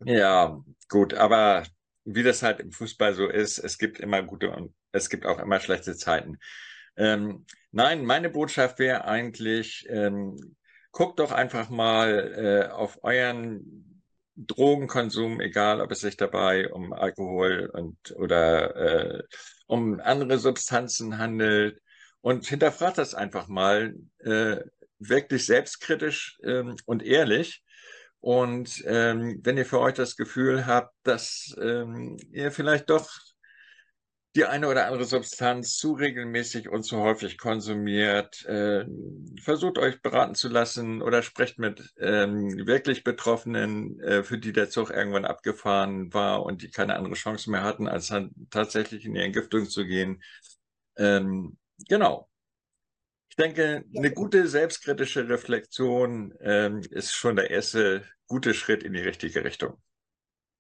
Ja, 0.05 0.63
gut, 0.91 1.15
aber 1.15 1.63
wie 2.05 2.23
das 2.23 2.43
halt 2.43 2.61
im 2.61 2.71
Fußball 2.71 3.15
so 3.15 3.27
ist, 3.27 3.59
es 3.59 3.79
gibt 3.79 4.01
immer 4.01 4.23
gute 4.23 4.51
und 4.51 4.75
es 4.93 5.09
gibt 5.09 5.25
auch 5.25 5.39
immer 5.39 5.61
schlechte 5.61 5.97
Zeiten. 5.97 6.39
Ähm, 6.97 7.47
nein, 7.73 8.05
meine 8.05 8.29
Botschaft 8.29 8.79
wäre 8.79 9.07
eigentlich, 9.07 9.87
ähm, 9.89 10.57
guckt 10.93 11.19
doch 11.19 11.33
einfach 11.33 11.71
mal 11.71 12.69
äh, 12.69 12.71
auf 12.71 13.03
euren 13.03 13.94
Drogenkonsum, 14.37 15.41
egal 15.41 15.81
ob 15.81 15.91
es 15.91 16.01
sich 16.01 16.17
dabei 16.17 16.71
um 16.73 16.93
Alkohol 16.93 17.71
und 17.73 17.97
oder 18.17 18.77
äh, 18.77 19.23
um 19.67 20.01
andere 20.01 20.39
Substanzen 20.39 21.19
handelt 21.19 21.81
und 22.21 22.47
hinterfragt 22.47 22.99
das 22.99 23.15
einfach 23.15 23.49
mal 23.49 23.95
äh, 24.19 24.57
wirklich 24.99 25.47
selbstkritisch 25.47 26.39
ähm, 26.43 26.77
und 26.87 27.03
ehrlich. 27.03 27.63
Und 28.21 28.83
ähm, 28.87 29.41
wenn 29.43 29.59
ihr 29.59 29.67
für 29.67 29.81
euch 29.81 29.95
das 29.95 30.17
Gefühl 30.17 30.67
habt, 30.67 30.95
dass 31.03 31.55
ähm, 31.61 32.17
ihr 32.33 32.51
vielleicht 32.51 32.89
doch 32.89 33.11
die 34.35 34.45
eine 34.45 34.69
oder 34.69 34.87
andere 34.87 35.05
Substanz 35.05 35.77
zu 35.77 35.93
regelmäßig 35.93 36.69
und 36.69 36.83
zu 36.83 36.99
häufig 36.99 37.39
konsumiert, 37.39 38.45
äh, 38.47 38.85
versucht 39.41 39.79
euch 39.79 40.03
beraten 40.03 40.35
zu 40.35 40.49
lassen 40.49 41.03
oder 41.03 41.23
sprecht 41.23 41.59
mit 41.59 41.93
ähm, 41.99 42.67
wirklich 42.67 43.05
Betroffenen, 43.05 44.01
äh, 44.01 44.25
für 44.25 44.39
die 44.39 44.53
der 44.53 44.71
Zug 44.71 44.91
irgendwann 44.91 45.25
abgefahren 45.25 46.13
war 46.13 46.45
und 46.45 46.63
die 46.63 46.71
keine 46.71 46.97
andere 46.97 47.15
Chance 47.15 47.49
mehr 47.51 47.63
hatten, 47.63 47.87
als 47.87 48.09
dann 48.09 48.33
tatsächlich 48.51 49.05
in 49.05 49.15
die 49.15 49.23
Entgiftung 49.23 49.67
zu 49.69 49.87
gehen. 49.87 50.21
Ähm, 50.97 51.57
genau. 51.89 52.29
Ich 53.31 53.37
denke, 53.37 53.85
eine 53.97 54.13
gute 54.13 54.47
selbstkritische 54.49 55.29
Reflexion 55.29 56.35
ähm, 56.41 56.83
ist 56.91 57.13
schon 57.15 57.37
der 57.37 57.51
erste 57.51 58.05
gute 58.27 58.55
Schritt 58.55 58.83
in 58.83 58.93
die 58.95 59.01
richtige 59.01 59.45
Richtung. 59.45 59.81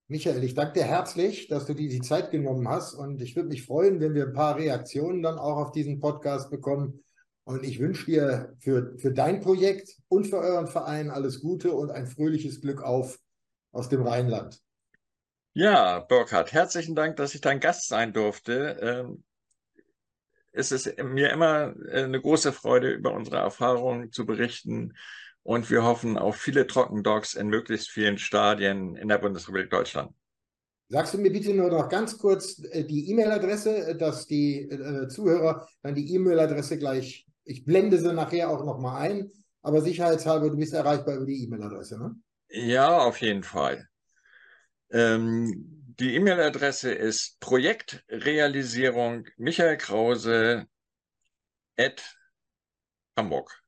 Michael, 0.06 0.44
ich 0.44 0.54
danke 0.54 0.80
dir 0.80 0.84
herzlich, 0.84 1.48
dass 1.48 1.64
du 1.64 1.72
dir 1.72 1.88
die 1.88 2.02
Zeit 2.02 2.30
genommen 2.30 2.68
hast 2.68 2.92
und 2.92 3.22
ich 3.22 3.36
würde 3.36 3.48
mich 3.48 3.64
freuen, 3.64 4.00
wenn 4.00 4.14
wir 4.14 4.26
ein 4.26 4.34
paar 4.34 4.58
Reaktionen 4.58 5.22
dann 5.22 5.38
auch 5.38 5.56
auf 5.56 5.72
diesen 5.72 5.98
Podcast 5.98 6.50
bekommen. 6.50 7.02
Und 7.44 7.64
ich 7.64 7.80
wünsche 7.80 8.06
dir 8.06 8.54
für, 8.58 8.98
für 8.98 9.12
dein 9.12 9.40
Projekt 9.40 9.96
und 10.08 10.26
für 10.26 10.38
euren 10.38 10.66
Verein 10.66 11.10
alles 11.10 11.40
Gute 11.40 11.72
und 11.72 11.90
ein 11.90 12.06
fröhliches 12.06 12.60
Glück 12.60 12.82
auf 12.82 13.18
aus 13.72 13.88
dem 13.88 14.02
Rheinland. 14.02 14.60
Ja, 15.54 16.00
Burkhard, 16.00 16.52
herzlichen 16.52 16.94
Dank, 16.94 17.16
dass 17.16 17.34
ich 17.34 17.40
dein 17.40 17.60
Gast 17.60 17.88
sein 17.88 18.12
durfte. 18.12 18.78
Ähm, 18.80 19.24
es 20.52 20.70
ist 20.70 21.02
mir 21.02 21.30
immer 21.30 21.74
äh, 21.88 22.04
eine 22.04 22.20
große 22.20 22.52
Freude, 22.52 22.90
über 22.90 23.12
unsere 23.12 23.38
Erfahrungen 23.38 24.12
zu 24.12 24.26
berichten 24.26 24.94
und 25.44 25.70
wir 25.70 25.84
hoffen 25.84 26.18
auf 26.18 26.36
viele 26.36 26.66
Trockendogs 26.66 27.34
in 27.34 27.46
möglichst 27.48 27.90
vielen 27.90 28.18
Stadien 28.18 28.96
in 28.96 29.08
der 29.08 29.18
Bundesrepublik 29.18 29.70
Deutschland. 29.70 30.10
Sagst 30.88 31.14
du 31.14 31.18
mir 31.18 31.30
bitte 31.30 31.54
nur 31.54 31.70
noch 31.70 31.88
ganz 31.88 32.18
kurz 32.18 32.62
äh, 32.70 32.84
die 32.84 33.10
E-Mail-Adresse, 33.10 33.88
äh, 33.88 33.96
dass 33.96 34.26
die 34.26 34.62
äh, 34.62 35.06
Zuhörer 35.08 35.68
dann 35.82 35.94
die 35.94 36.12
E-Mail-Adresse 36.14 36.78
gleich, 36.78 37.26
ich 37.44 37.64
blende 37.64 37.98
sie 37.98 38.12
nachher 38.12 38.50
auch 38.50 38.64
nochmal 38.64 39.02
ein, 39.02 39.30
aber 39.62 39.80
sicherheitshalber, 39.80 40.50
du 40.50 40.56
bist 40.56 40.74
erreichbar 40.74 41.16
über 41.16 41.26
die 41.26 41.44
E-Mail-Adresse, 41.44 41.98
ne? 41.98 42.16
Ja, 42.48 42.98
auf 42.98 43.20
jeden 43.20 43.42
Fall. 43.42 43.88
Ähm, 44.90 45.84
die 45.98 46.14
E-Mail-Adresse 46.14 46.92
ist 46.92 47.40
Projektrealisierung 47.40 49.26
Michael 49.36 49.76
Krause 49.76 50.66
at 51.76 52.02
Hamburg. 53.16 53.63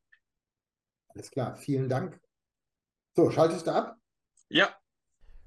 Alles 1.16 1.30
klar, 1.30 1.56
vielen 1.56 1.88
Dank. 1.88 2.20
So, 3.14 3.30
schaltest 3.30 3.66
du 3.66 3.70
ab? 3.70 3.96
Ja. 4.50 4.68